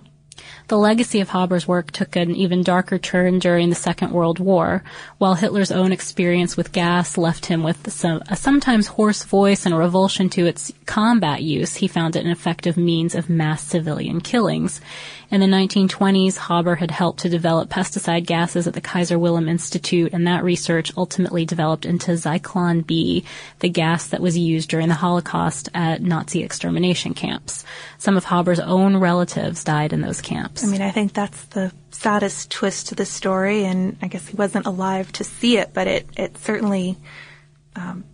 The 0.68 0.78
legacy 0.78 1.20
of 1.20 1.30
Haber's 1.30 1.68
work 1.68 1.90
took 1.90 2.16
an 2.16 2.34
even 2.34 2.62
darker 2.62 2.98
turn 2.98 3.38
during 3.38 3.68
the 3.68 3.74
Second 3.74 4.12
World 4.12 4.38
War. 4.38 4.82
While 5.18 5.34
Hitler's 5.34 5.70
own 5.70 5.92
experience 5.92 6.56
with 6.56 6.72
gas 6.72 7.18
left 7.18 7.46
him 7.46 7.62
with 7.62 7.92
some, 7.92 8.22
a 8.28 8.36
sometimes 8.36 8.86
hoarse 8.86 9.24
voice 9.24 9.66
and 9.66 9.74
a 9.74 9.78
revulsion 9.78 10.30
to 10.30 10.46
its 10.46 10.72
combat 10.86 11.42
use, 11.42 11.76
he 11.76 11.88
found 11.88 12.16
it 12.16 12.24
an 12.24 12.30
effective 12.30 12.76
means 12.76 13.14
of 13.14 13.28
mass 13.28 13.62
civilian 13.62 14.20
killings. 14.20 14.80
In 15.30 15.40
the 15.40 15.46
1920s, 15.46 16.46
Haber 16.48 16.76
had 16.76 16.90
helped 16.90 17.20
to 17.20 17.28
develop 17.28 17.70
pesticide 17.70 18.26
gases 18.26 18.66
at 18.66 18.74
the 18.74 18.80
Kaiser 18.82 19.18
Wilhelm 19.18 19.48
Institute, 19.48 20.12
and 20.12 20.26
that 20.26 20.44
research 20.44 20.92
ultimately 20.96 21.46
developed 21.46 21.86
into 21.86 22.12
Zyklon 22.12 22.86
B, 22.86 23.24
the 23.60 23.70
gas 23.70 24.06
that 24.08 24.20
was 24.20 24.36
used 24.36 24.68
during 24.68 24.88
the 24.88 24.94
Holocaust 24.94 25.70
at 25.72 26.02
Nazi 26.02 26.42
extermination 26.42 27.14
camps. 27.14 27.64
Some 27.96 28.16
of 28.16 28.26
Haber's 28.26 28.60
own 28.60 28.98
relatives 28.98 29.64
died 29.64 29.92
in 29.92 30.02
those 30.02 30.20
camps. 30.20 30.51
I 30.62 30.66
mean, 30.66 30.82
I 30.82 30.90
think 30.90 31.12
that's 31.12 31.44
the 31.46 31.72
saddest 31.90 32.50
twist 32.50 32.88
to 32.88 32.94
the 32.94 33.06
story, 33.06 33.64
and 33.64 33.96
I 34.02 34.08
guess 34.08 34.26
he 34.26 34.36
wasn't 34.36 34.66
alive 34.66 35.12
to 35.12 35.24
see 35.24 35.58
it, 35.58 35.72
but 35.72 35.86
it, 35.86 36.08
it 36.16 36.38
certainly 36.38 36.96
um, 37.76 38.04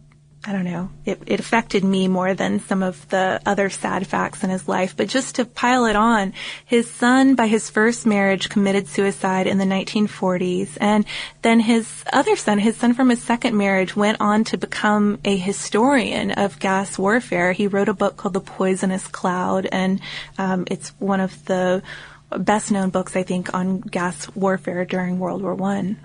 I 0.48 0.52
don't 0.52 0.64
know, 0.64 0.88
it, 1.04 1.20
it 1.26 1.40
affected 1.40 1.82
me 1.82 2.06
more 2.06 2.32
than 2.32 2.60
some 2.60 2.82
of 2.82 3.08
the 3.08 3.40
other 3.44 3.68
sad 3.68 4.06
facts 4.06 4.44
in 4.44 4.50
his 4.50 4.68
life. 4.68 4.96
But 4.96 5.08
just 5.08 5.34
to 5.34 5.44
pile 5.44 5.84
it 5.84 5.96
on, 5.96 6.32
his 6.64 6.88
son 6.90 7.34
by 7.34 7.48
his 7.48 7.68
first 7.68 8.06
marriage 8.06 8.48
committed 8.48 8.88
suicide 8.88 9.46
in 9.46 9.58
the 9.58 9.64
1940s. 9.64 10.78
And 10.80 11.04
then 11.42 11.60
his 11.60 12.04
other 12.12 12.36
son, 12.36 12.58
his 12.58 12.76
son 12.76 12.94
from 12.94 13.10
his 13.10 13.22
second 13.22 13.58
marriage, 13.58 13.96
went 13.96 14.20
on 14.20 14.44
to 14.44 14.56
become 14.56 15.18
a 15.24 15.36
historian 15.36 16.30
of 16.30 16.58
gas 16.60 16.96
warfare. 16.96 17.52
He 17.52 17.66
wrote 17.66 17.88
a 17.88 17.94
book 17.94 18.16
called 18.16 18.34
The 18.34 18.40
Poisonous 18.40 19.08
Cloud, 19.08 19.66
and 19.70 20.00
um, 20.38 20.64
it's 20.70 20.90
one 20.98 21.20
of 21.20 21.44
the 21.46 21.82
best 22.30 22.70
known 22.70 22.90
books, 22.90 23.16
I 23.16 23.22
think, 23.22 23.54
on 23.54 23.80
gas 23.80 24.28
warfare 24.34 24.84
during 24.84 25.18
World 25.18 25.42
War 25.42 25.54
One. 25.54 25.98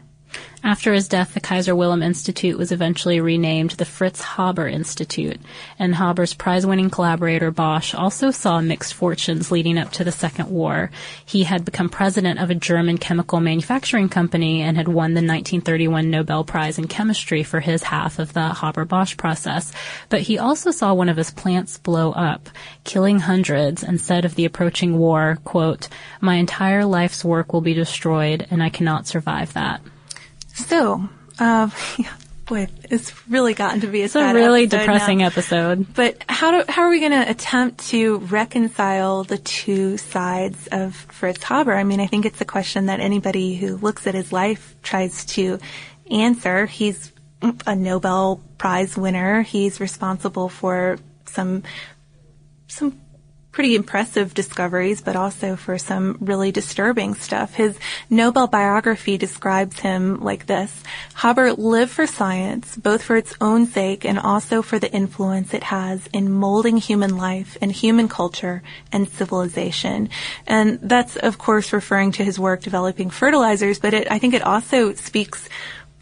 After 0.66 0.94
his 0.94 1.10
death, 1.10 1.34
the 1.34 1.42
Kaiser 1.42 1.76
Wilhelm 1.76 2.02
Institute 2.02 2.58
was 2.58 2.72
eventually 2.72 3.20
renamed 3.20 3.72
the 3.72 3.84
Fritz 3.84 4.22
Haber 4.22 4.66
Institute, 4.66 5.42
and 5.78 5.96
Haber's 5.96 6.34
prize-winning 6.34 6.90
collaborator 6.90 7.52
Bosch 7.52 7.94
also 7.94 8.32
saw 8.32 8.62
mixed 8.62 8.94
fortunes 8.94 9.52
leading 9.52 9.78
up 9.78 9.92
to 9.92 10.06
the 10.06 10.12
Second 10.14 10.50
War. 10.50 10.90
He 11.26 11.44
had 11.44 11.66
become 11.66 11.90
president 11.90 12.40
of 12.40 12.50
a 12.50 12.56
German 12.56 12.98
chemical 12.98 13.42
manufacturing 13.42 14.08
company 14.08 14.62
and 14.62 14.78
had 14.78 14.88
won 14.88 15.14
the 15.14 15.18
1931 15.18 16.10
Nobel 16.10 16.46
Prize 16.46 16.78
in 16.78 16.88
Chemistry 16.88 17.44
for 17.44 17.60
his 17.60 17.84
half 17.84 18.18
of 18.18 18.32
the 18.32 18.54
Haber-Bosch 18.54 19.18
process. 19.18 19.74
But 20.08 20.22
he 20.22 20.38
also 20.38 20.72
saw 20.72 20.94
one 20.94 21.10
of 21.10 21.18
his 21.18 21.32
plants 21.32 21.78
blow 21.78 22.14
up, 22.14 22.50
killing 22.86 23.20
hundreds, 23.20 23.84
and 23.84 24.00
said 24.00 24.24
of 24.24 24.36
the 24.36 24.46
approaching 24.46 24.98
war, 24.98 25.40
quote, 25.44 25.90
my 26.22 26.36
entire 26.36 26.86
life's 26.86 27.26
work 27.26 27.52
will 27.52 27.60
be 27.60 27.74
destroyed 27.74 28.48
and 28.50 28.64
I 28.64 28.70
cannot 28.70 29.08
survive 29.08 29.52
that. 29.54 29.82
So, 30.54 31.08
uh, 31.40 31.70
boy, 32.46 32.68
it's 32.84 33.28
really 33.28 33.54
gotten 33.54 33.82
to 33.82 33.88
be 33.88 34.02
a, 34.02 34.06
it's 34.06 34.16
a 34.16 34.34
really 34.34 34.64
episode 34.64 34.80
depressing 34.80 35.18
now. 35.20 35.28
episode. 35.28 35.94
But 35.94 36.24
how 36.28 36.52
do, 36.52 36.72
how 36.72 36.84
are 36.84 36.90
we 36.90 37.00
going 37.00 37.12
to 37.12 37.30
attempt 37.30 37.88
to 37.90 38.18
reconcile 38.20 39.24
the 39.24 39.38
two 39.38 39.98
sides 39.98 40.68
of 40.72 40.96
Fritz 40.96 41.44
Haber? 41.44 41.74
I 41.74 41.84
mean, 41.84 42.00
I 42.00 42.08
think 42.08 42.26
it's 42.26 42.42
a 42.42 42.46
question 42.46 42.88
that 42.88 43.00
anybody 43.00 43.56
who 43.56 43.78
looks 43.78 44.08
at 44.08 44.14
his 44.14 44.32
life 44.32 44.76
tries 44.84 45.26
to 45.26 45.60
answer. 46.10 46.66
He's 46.66 47.12
a 47.66 47.76
Nobel 47.76 48.42
Prize 48.58 48.96
winner. 48.96 49.42
He's 49.42 49.80
responsible 49.80 50.50
for 50.50 50.98
some 51.26 51.64
some 52.68 53.00
pretty 53.54 53.76
impressive 53.76 54.34
discoveries, 54.34 55.00
but 55.00 55.16
also 55.16 55.56
for 55.56 55.78
some 55.78 56.18
really 56.20 56.52
disturbing 56.52 57.14
stuff. 57.14 57.54
His 57.54 57.78
Nobel 58.10 58.48
biography 58.48 59.18
describes 59.18 59.80
him 59.80 60.20
like 60.22 60.48
this. 60.48 60.84
Haber 61.16 61.54
lived 61.54 61.92
for 61.92 62.08
science, 62.08 62.76
both 62.76 63.04
for 63.04 63.16
its 63.16 63.36
own 63.40 63.68
sake 63.68 64.04
and 64.04 64.20
also 64.20 64.64
for 64.64 64.80
the 64.80 64.92
influence 64.92 65.54
it 65.54 65.64
has 65.64 66.10
in 66.12 66.32
molding 66.32 66.78
human 66.78 67.16
life 67.16 67.56
and 67.62 67.72
human 67.72 68.10
culture 68.10 68.64
and 68.92 69.08
civilization. 69.08 70.10
And 70.48 70.80
that's, 70.82 71.16
of 71.16 71.38
course, 71.38 71.72
referring 71.72 72.12
to 72.14 72.24
his 72.24 72.40
work 72.40 72.64
developing 72.64 73.12
fertilizers, 73.12 73.78
but 73.78 73.94
it, 73.94 74.12
I 74.12 74.18
think 74.18 74.34
it 74.34 74.42
also 74.42 74.94
speaks 74.96 75.48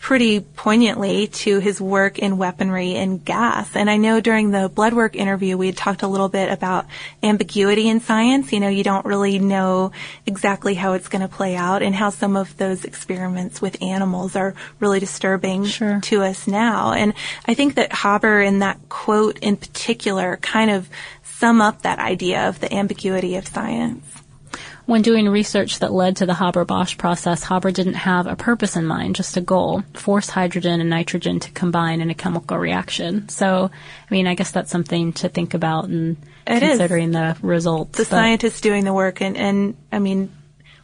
pretty 0.02 0.40
poignantly 0.40 1.28
to 1.28 1.60
his 1.60 1.80
work 1.80 2.18
in 2.18 2.40
weaponry 2.40 2.96
and 2.96 3.24
gas. 3.24 3.76
And 3.76 3.88
I 3.88 3.98
know 3.98 4.20
during 4.20 4.50
the 4.50 4.68
blood 4.68 4.94
work 4.94 5.16
interview, 5.16 5.58
we 5.58 5.68
had 5.68 5.78
talked 5.78 6.02
a 6.02 6.08
little 6.08 6.28
bit 6.28 6.52
about 6.52 6.88
ambiguity 7.22 7.88
in 7.88 8.00
science. 8.00 8.52
You 8.52 8.60
know, 8.60 8.68
you 8.68 8.84
don't 8.84 9.06
really 9.06 9.38
know 9.38 9.92
exactly 10.26 10.74
how 10.74 10.94
it's 10.94 11.08
going 11.08 11.22
to 11.22 11.28
play 11.28 11.56
out 11.56 11.84
and 11.84 11.94
how 11.94 12.10
some 12.10 12.36
of 12.36 12.58
those 12.58 12.84
experiments 12.84 13.62
with 13.62 13.80
animals 13.84 14.36
are 14.36 14.56
really 14.80 15.00
disturbing 15.00 15.66
Sure. 15.66 16.00
to 16.02 16.24
us 16.24 16.48
now. 16.48 16.94
And 16.94 17.14
I 17.48 17.54
think 17.54 17.76
that 17.76 17.94
Haber 17.94 18.42
in 18.42 18.60
that 18.60 18.80
quote 18.90 19.38
in 19.38 19.56
particular 19.56 20.38
kind 20.38 20.72
of 20.72 20.90
sum 21.24 21.62
up 21.62 21.84
that 21.84 22.00
idea 22.00 22.50
of 22.50 22.60
the 22.60 22.74
ambiguity 22.74 23.36
of 23.36 23.48
science. 23.48 24.04
When 24.91 25.04
doing 25.04 25.30
research 25.30 25.80
that 25.80 25.93
led 25.93 26.17
to 26.17 26.25
the 26.25 26.34
Haber-Bosch 26.34 26.97
process, 26.97 27.45
Haber 27.45 27.71
didn't 27.71 27.93
have 27.93 28.27
a 28.27 28.36
purpose 28.36 28.75
in 28.75 28.86
mind, 28.86 29.15
just 29.15 29.38
a 29.38 29.41
goal. 29.41 29.84
Force 29.93 30.30
hydrogen 30.30 30.82
and 30.82 30.89
nitrogen 30.89 31.39
to 31.39 31.51
combine 31.51 32.01
in 32.01 32.10
a 32.10 32.13
chemical 32.13 32.58
reaction. 32.58 33.30
So, 33.30 33.71
I 33.71 34.13
mean, 34.13 34.27
I 34.27 34.36
guess 34.36 34.51
that's 34.51 34.69
something 34.69 35.13
to 35.13 35.30
think 35.30 35.54
about 35.54 35.86
and 35.86 36.17
It 36.45 36.62
is. 36.62 36.71
considering 36.71 37.12
the 37.12 37.38
results. 37.41 37.99
the 37.99 38.04
scientists 38.04 38.60
doing 38.60 38.84
the 38.84 38.91
work 38.91 39.21
and, 39.21 39.38
and 39.38 39.77
I 39.93 39.99
mean, 39.99 40.30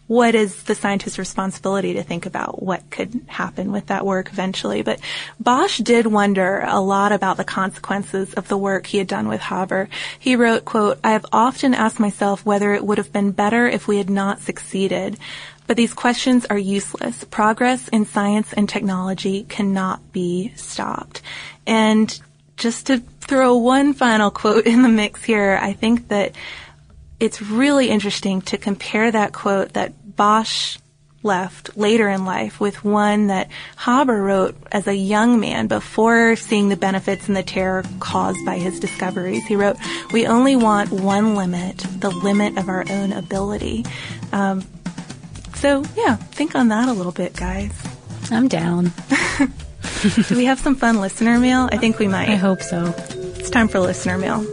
what 0.08 0.36
is 0.36 0.63
the 0.63 0.76
scientist's 0.76 1.20
responsibility 1.20 1.93
to 1.93 2.04
think 2.04 2.26
about 2.26 2.63
what 2.63 2.89
could 2.89 3.20
happen 3.28 3.72
with 3.72 3.88
that 3.88 4.06
work 4.06 4.30
eventually? 4.32 4.82
But 4.82 5.02
Bosch 5.39 5.80
did 5.80 6.08
wonder 6.08 6.63
a 6.65 6.80
lot 6.80 7.12
about 7.12 7.38
the 7.38 7.43
consequences 7.43 8.34
of 8.34 8.48
the 8.48 8.58
work 8.58 8.88
he 8.88 8.98
had 8.98 9.08
done 9.08 9.28
with 9.28 9.41
Haber. 9.41 9.89
He 10.17 10.36
wrote, 10.36 10.63
quote, 10.63 11.00
I 11.04 11.12
have 11.12 11.26
often 11.34 11.74
asked 11.74 12.00
myself 12.00 12.46
whether 12.46 12.74
it 12.74 12.86
would 12.86 12.98
have 12.98 13.12
been 13.12 13.32
better 13.32 13.67
if 13.67 13.88
we 13.88 13.98
had 13.98 14.10
not 14.10 14.41
succeeded. 14.41 15.17
But 15.67 15.76
these 15.76 15.93
questions 15.93 16.46
are 16.46 16.58
useless. 16.58 17.26
Progress 17.26 17.89
in 17.89 18.06
science 18.06 18.54
and 18.54 18.70
technology 18.70 19.43
cannot 19.43 20.13
be 20.13 20.54
stopped. 20.56 21.22
And 21.65 22.17
just 22.56 22.88
to 22.88 23.00
throw 23.20 23.58
one 23.58 23.93
final 23.93 24.32
quote 24.32 24.65
in 24.65 24.82
the 24.82 24.89
mix 24.89 25.26
here, 25.26 25.60
I 25.62 25.74
think 25.74 26.08
that 26.08 26.32
it's 27.20 27.42
really 27.42 27.90
interesting 27.90 28.42
to 28.44 28.58
compare 28.58 29.12
that 29.12 29.34
quote 29.34 29.74
that 29.74 30.16
Bosch 30.16 30.78
left 31.24 31.76
later 31.76 32.08
in 32.08 32.26
life 32.26 32.60
with 32.60 32.84
one 32.84 33.28
that 33.28 33.50
Haber 33.78 34.22
wrote 34.22 34.56
as 34.72 34.88
a 34.88 34.96
young 34.96 35.40
man 35.40 35.68
before 35.68 36.36
seeing 36.36 36.70
the 36.70 36.78
benefits 36.78 37.28
and 37.28 37.36
the 37.36 37.44
terror 37.44 37.84
caused 38.00 38.44
by 38.46 38.58
his 38.58 38.80
discoveries. 38.80 39.46
He 39.46 39.56
wrote, 39.56 39.78
we 40.14 40.28
only 40.28 40.56
want 40.56 40.92
one 40.92 41.36
limit, 41.36 41.80
the 42.00 42.12
limit 42.12 42.58
of 42.58 42.70
our 42.70 42.86
own 42.90 43.12
ability. 43.12 43.86
Um, 44.32 44.64
so 45.56 45.84
yeah, 45.96 46.16
think 46.16 46.56
on 46.56 46.70
that 46.70 46.88
a 46.88 46.94
little 46.94 47.12
bit, 47.12 47.36
guys. 47.36 47.74
I'm 48.32 48.48
down. 48.48 48.92
Do 50.28 50.38
we 50.38 50.46
have 50.46 50.60
some 50.60 50.76
fun 50.76 51.00
listener 51.02 51.40
mail? 51.40 51.70
I 51.72 51.78
think 51.78 51.98
we 51.98 52.08
might. 52.08 52.30
I 52.30 52.36
hope 52.36 52.62
so. 52.62 52.94
It's 53.38 53.50
time 53.50 53.68
for 53.68 53.80
listener 53.80 54.18
mail. 54.18 54.46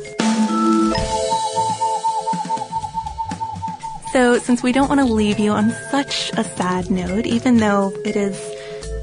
So, 4.15 4.39
since 4.39 4.63
we 4.63 4.71
don't 4.71 4.89
want 4.89 5.01
to 5.01 5.13
leave 5.13 5.41
you 5.41 5.51
on 5.51 5.73
such 5.91 6.31
a 6.37 6.45
sad 6.45 6.89
note, 6.89 7.27
even 7.27 7.57
though 7.57 7.93
it 8.05 8.15
is 8.15 8.41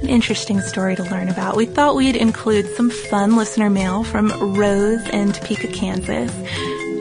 an 0.02 0.08
interesting 0.08 0.62
story 0.62 0.96
to 0.96 1.04
learn 1.04 1.28
about, 1.28 1.58
we 1.58 1.66
thought 1.66 1.98
we'd 1.98 2.16
include 2.16 2.66
some 2.78 2.90
fun 2.90 3.36
listener 3.36 3.70
mail 3.70 4.06
from 4.06 4.32
Rose 4.56 5.06
in 5.10 5.34
Topeka, 5.34 5.68
Kansas. 5.68 6.32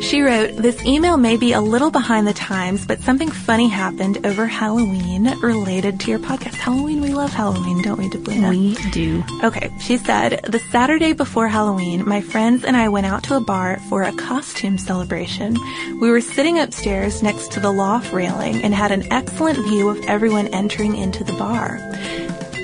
She 0.00 0.22
wrote, 0.22 0.56
This 0.56 0.82
email 0.84 1.18
may 1.18 1.36
be 1.36 1.52
a 1.52 1.60
little 1.60 1.90
behind 1.90 2.26
the 2.26 2.32
times, 2.32 2.86
but 2.86 3.00
something 3.00 3.30
funny 3.30 3.68
happened 3.68 4.26
over 4.26 4.46
Halloween 4.46 5.38
related 5.40 6.00
to 6.00 6.10
your 6.10 6.18
podcast. 6.18 6.54
Halloween, 6.54 7.02
we 7.02 7.12
love 7.12 7.30
Halloween, 7.32 7.82
don't 7.82 7.98
we, 7.98 8.08
Deblina? 8.08 8.50
We 8.50 8.74
do. 8.90 9.22
Okay, 9.44 9.70
she 9.78 9.98
said, 9.98 10.40
the 10.44 10.58
Saturday 10.70 11.12
before 11.12 11.48
Halloween, 11.48 12.08
my 12.08 12.22
friends 12.22 12.64
and 12.64 12.76
I 12.76 12.88
went 12.88 13.06
out 13.06 13.22
to 13.24 13.36
a 13.36 13.40
bar 13.40 13.78
for 13.88 14.02
a 14.02 14.12
costume 14.12 14.78
celebration. 14.78 15.56
We 16.00 16.10
were 16.10 16.22
sitting 16.22 16.58
upstairs 16.58 17.22
next 17.22 17.52
to 17.52 17.60
the 17.60 17.70
loft 17.70 18.12
railing 18.12 18.62
and 18.62 18.74
had 18.74 18.92
an 18.92 19.12
excellent 19.12 19.58
view 19.58 19.90
of 19.90 20.02
everyone 20.06 20.48
entering 20.48 20.96
into 20.96 21.24
the 21.24 21.34
bar. 21.34 21.78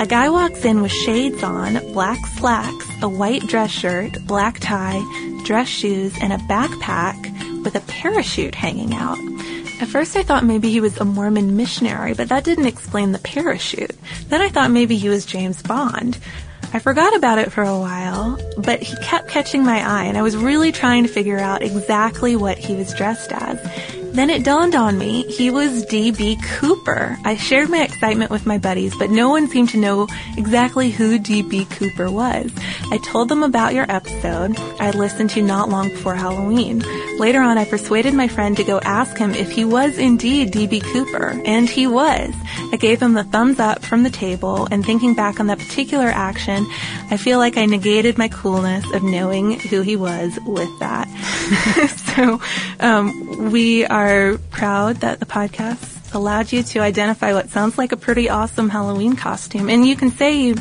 A 0.01 0.07
guy 0.07 0.29
walks 0.31 0.65
in 0.65 0.83
with 0.83 0.93
shades 0.93 1.43
on, 1.43 1.75
black 1.93 2.25
slacks, 2.39 2.87
a 3.03 3.09
white 3.09 3.47
dress 3.47 3.71
shirt, 3.71 4.19
black 4.27 4.59
tie, 4.59 5.03
dress 5.47 5.69
shoes, 5.69 6.13
and 6.21 6.33
a 6.33 6.39
backpack 6.39 7.65
with 7.65 7.77
a 7.77 7.81
parachute 7.83 8.55
hanging 8.55 8.93
out. 8.95 9.19
At 9.81 9.89
first 9.89 10.17
I 10.17 10.23
thought 10.23 10.45
maybe 10.45 10.71
he 10.71 10.81
was 10.81 10.99
a 10.99 11.05
Mormon 11.05 11.57
missionary, 11.57 12.15
but 12.15 12.29
that 12.31 12.45
didn't 12.45 12.67
explain 12.67 13.13
the 13.13 13.21
parachute. 13.21 13.95
Then 14.29 14.43
I 14.43 14.49
thought 14.49 14.71
maybe 14.71 14.97
he 14.97 15.09
was 15.09 15.25
James 15.25 15.63
Bond. 15.63 16.19
I 16.73 16.81
forgot 16.81 17.15
about 17.15 17.39
it 17.39 17.53
for 17.53 17.63
a 17.63 17.79
while, 17.79 18.39
but 18.59 18.83
he 18.83 18.97
kept 18.97 19.29
catching 19.29 19.65
my 19.65 19.79
eye 19.79 20.05
and 20.05 20.19
I 20.19 20.23
was 20.23 20.37
really 20.37 20.73
trying 20.73 21.05
to 21.05 21.09
figure 21.09 21.39
out 21.39 21.63
exactly 21.63 22.35
what 22.35 22.59
he 22.59 22.75
was 22.75 22.93
dressed 22.93 23.31
as. 23.33 23.59
Then 24.17 24.31
it 24.31 24.45
dawned 24.45 24.75
on 24.75 24.97
me, 24.97 25.25
he 25.25 25.51
was 25.51 25.85
D.B. 25.85 26.39
Cooper. 26.43 27.19
I 27.23 27.37
shared 27.37 27.69
my 27.69 27.83
excitement 27.83 28.31
with 28.31 28.47
my 28.47 28.57
buddies, 28.57 28.97
but 28.97 29.11
no 29.11 29.29
one 29.29 29.47
seemed 29.47 29.69
to 29.71 29.77
know 29.77 30.09
exactly 30.39 30.89
who 30.89 31.19
D.B. 31.19 31.67
Cooper 31.67 32.11
was. 32.11 32.51
I 32.91 32.97
told 32.97 33.29
them 33.29 33.43
about 33.43 33.75
your 33.75 33.85
episode 33.91 34.59
I 34.81 34.91
listened 34.93 35.29
to 35.31 35.43
not 35.43 35.69
long 35.69 35.91
before 35.91 36.15
Halloween. 36.15 36.83
Later 37.19 37.43
on, 37.43 37.59
I 37.59 37.67
persuaded 37.67 38.15
my 38.15 38.27
friend 38.27 38.57
to 38.57 38.65
go 38.65 38.81
ask 38.81 39.19
him 39.19 39.35
if 39.35 39.51
he 39.51 39.67
was 39.67 39.99
indeed 39.99 40.51
D.B. 40.51 40.81
Cooper, 40.81 41.39
and 41.45 41.69
he 41.69 41.87
was. 41.87 42.35
I 42.73 42.77
gave 42.79 43.03
him 43.03 43.13
the 43.13 43.25
thumbs 43.25 43.59
up 43.59 43.83
from 43.83 44.03
the 44.03 44.11
table, 44.11 44.67
and 44.71 44.83
thinking 44.83 45.13
back 45.13 45.41
on 45.41 45.49
that 45.49 45.59
particular 45.59 46.07
action, 46.07 46.67
I 47.11 47.19
feel 47.19 47.39
like 47.39 47.59
I 47.59 47.67
negated 47.67 48.17
my 48.17 48.29
coolness 48.29 48.91
of 48.93 49.03
knowing 49.03 49.61
who 49.61 49.83
he 49.83 49.95
was 49.97 50.39
with 50.47 50.79
that. 50.79 51.07
so, 52.17 52.41
um, 52.81 53.51
we 53.51 53.85
are 53.85 54.06
are 54.07 54.39
proud 54.51 54.97
that 54.97 55.21
the 55.21 55.27
podcast 55.27 56.15
allowed 56.15 56.53
you 56.53 56.63
to 56.63 56.79
identify 56.81 57.33
what 57.33 57.51
sounds 57.51 57.77
like 57.77 57.93
a 57.93 57.97
pretty 57.97 58.29
awesome 58.31 58.69
Halloween 58.69 59.17
costume. 59.17 59.69
And 59.69 59.87
you 59.87 59.97
can 59.97 60.11
say 60.11 60.41
you, 60.41 60.57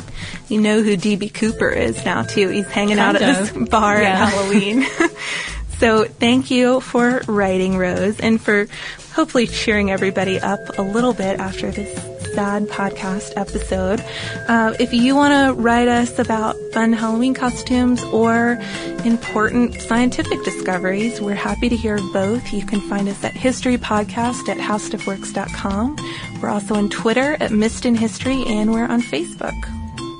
you 0.48 0.60
know 0.60 0.82
who 0.82 0.96
DB 0.96 1.32
Cooper 1.32 1.68
is 1.68 2.04
now 2.04 2.22
too. 2.22 2.48
He's 2.48 2.66
hanging 2.66 2.96
kind 2.96 3.16
out 3.16 3.22
of. 3.22 3.22
at 3.48 3.54
this 3.54 3.68
bar 3.68 4.02
yeah. 4.02 4.24
at 4.24 4.28
Halloween. 4.28 4.86
so 5.78 6.04
thank 6.04 6.50
you 6.50 6.80
for 6.80 7.22
writing 7.26 7.78
Rose 7.78 8.20
and 8.20 8.40
for 8.40 8.66
hopefully 9.14 9.46
cheering 9.46 9.90
everybody 9.90 10.38
up 10.40 10.78
a 10.78 10.82
little 10.82 11.14
bit 11.14 11.38
after 11.38 11.70
this 11.70 12.15
Sad 12.36 12.64
podcast 12.64 13.32
episode. 13.34 14.04
Uh, 14.46 14.74
if 14.78 14.92
you 14.92 15.16
want 15.16 15.32
to 15.32 15.58
write 15.58 15.88
us 15.88 16.18
about 16.18 16.54
fun 16.70 16.92
Halloween 16.92 17.32
costumes 17.32 18.04
or 18.04 18.60
important 19.06 19.80
scientific 19.80 20.44
discoveries, 20.44 21.18
we're 21.18 21.34
happy 21.34 21.70
to 21.70 21.76
hear 21.76 21.96
both. 22.12 22.52
You 22.52 22.66
can 22.66 22.82
find 22.82 23.08
us 23.08 23.24
at 23.24 23.32
historypodcast 23.32 24.50
at 24.50 24.58
howstuffworks.com. 24.58 25.96
We're 26.42 26.50
also 26.50 26.74
on 26.74 26.90
Twitter 26.90 27.38
at 27.40 27.52
Missed 27.52 27.86
in 27.86 27.94
History 27.94 28.44
and 28.46 28.70
we're 28.70 28.84
on 28.84 29.00
Facebook. 29.00 29.75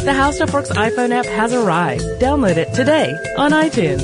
The 0.03 0.13
How 0.15 0.31
Stuff 0.31 0.53
Works 0.53 0.69
iPhone 0.71 1.11
app 1.11 1.25
has 1.25 1.53
arrived. 1.53 2.03
Download 2.19 2.57
it 2.57 2.73
today 2.73 3.13
on 3.37 3.51
iTunes. 3.51 4.03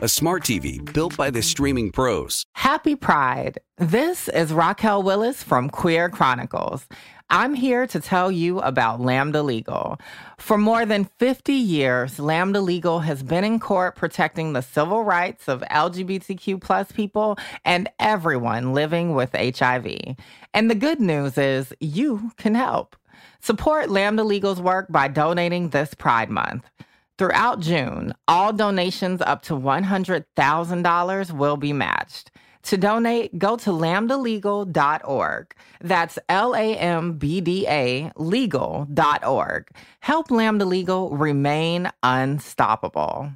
a 0.00 0.08
smart 0.08 0.44
TV 0.44 0.80
built 0.92 1.16
by 1.16 1.28
the 1.28 1.42
streaming 1.42 1.90
pros. 1.90 2.44
Happy 2.54 2.94
Pride. 2.94 3.58
This 3.78 4.28
is 4.28 4.52
Raquel 4.52 5.02
Willis 5.02 5.42
from 5.42 5.68
Queer 5.68 6.08
Chronicles. 6.08 6.86
I'm 7.30 7.52
here 7.52 7.86
to 7.88 8.00
tell 8.00 8.30
you 8.30 8.60
about 8.60 9.00
Lambda 9.00 9.42
Legal. 9.42 9.98
For 10.38 10.56
more 10.56 10.86
than 10.86 11.10
50 11.18 11.52
years, 11.52 12.20
Lambda 12.20 12.60
Legal 12.60 13.00
has 13.00 13.24
been 13.24 13.42
in 13.42 13.58
court 13.58 13.96
protecting 13.96 14.52
the 14.52 14.62
civil 14.62 15.02
rights 15.02 15.48
of 15.48 15.62
LGBTQ 15.62 16.60
plus 16.60 16.92
people 16.92 17.36
and 17.64 17.90
everyone 17.98 18.72
living 18.74 19.14
with 19.14 19.32
HIV. 19.34 20.16
And 20.54 20.70
the 20.70 20.76
good 20.76 21.00
news 21.00 21.36
is 21.36 21.74
you 21.80 22.30
can 22.36 22.54
help. 22.54 22.96
Support 23.40 23.90
Lambda 23.90 24.22
Legal's 24.22 24.60
work 24.60 24.86
by 24.90 25.08
donating 25.08 25.70
this 25.70 25.92
Pride 25.94 26.30
Month. 26.30 26.70
Throughout 27.18 27.58
June, 27.58 28.14
all 28.28 28.52
donations 28.52 29.20
up 29.20 29.42
to 29.42 29.54
$100,000 29.54 31.32
will 31.32 31.56
be 31.56 31.72
matched. 31.72 32.30
To 32.62 32.76
donate, 32.76 33.36
go 33.38 33.56
to 33.56 33.70
lambdalegal.org. 33.70 35.54
That's 35.80 36.18
L 36.28 36.54
A 36.54 36.76
M 36.76 37.14
B 37.14 37.40
D 37.40 37.66
A 37.66 38.12
legal.org. 38.16 39.68
Help 40.00 40.30
Lambda 40.30 40.64
Legal 40.64 41.16
remain 41.16 41.90
unstoppable. 42.02 43.32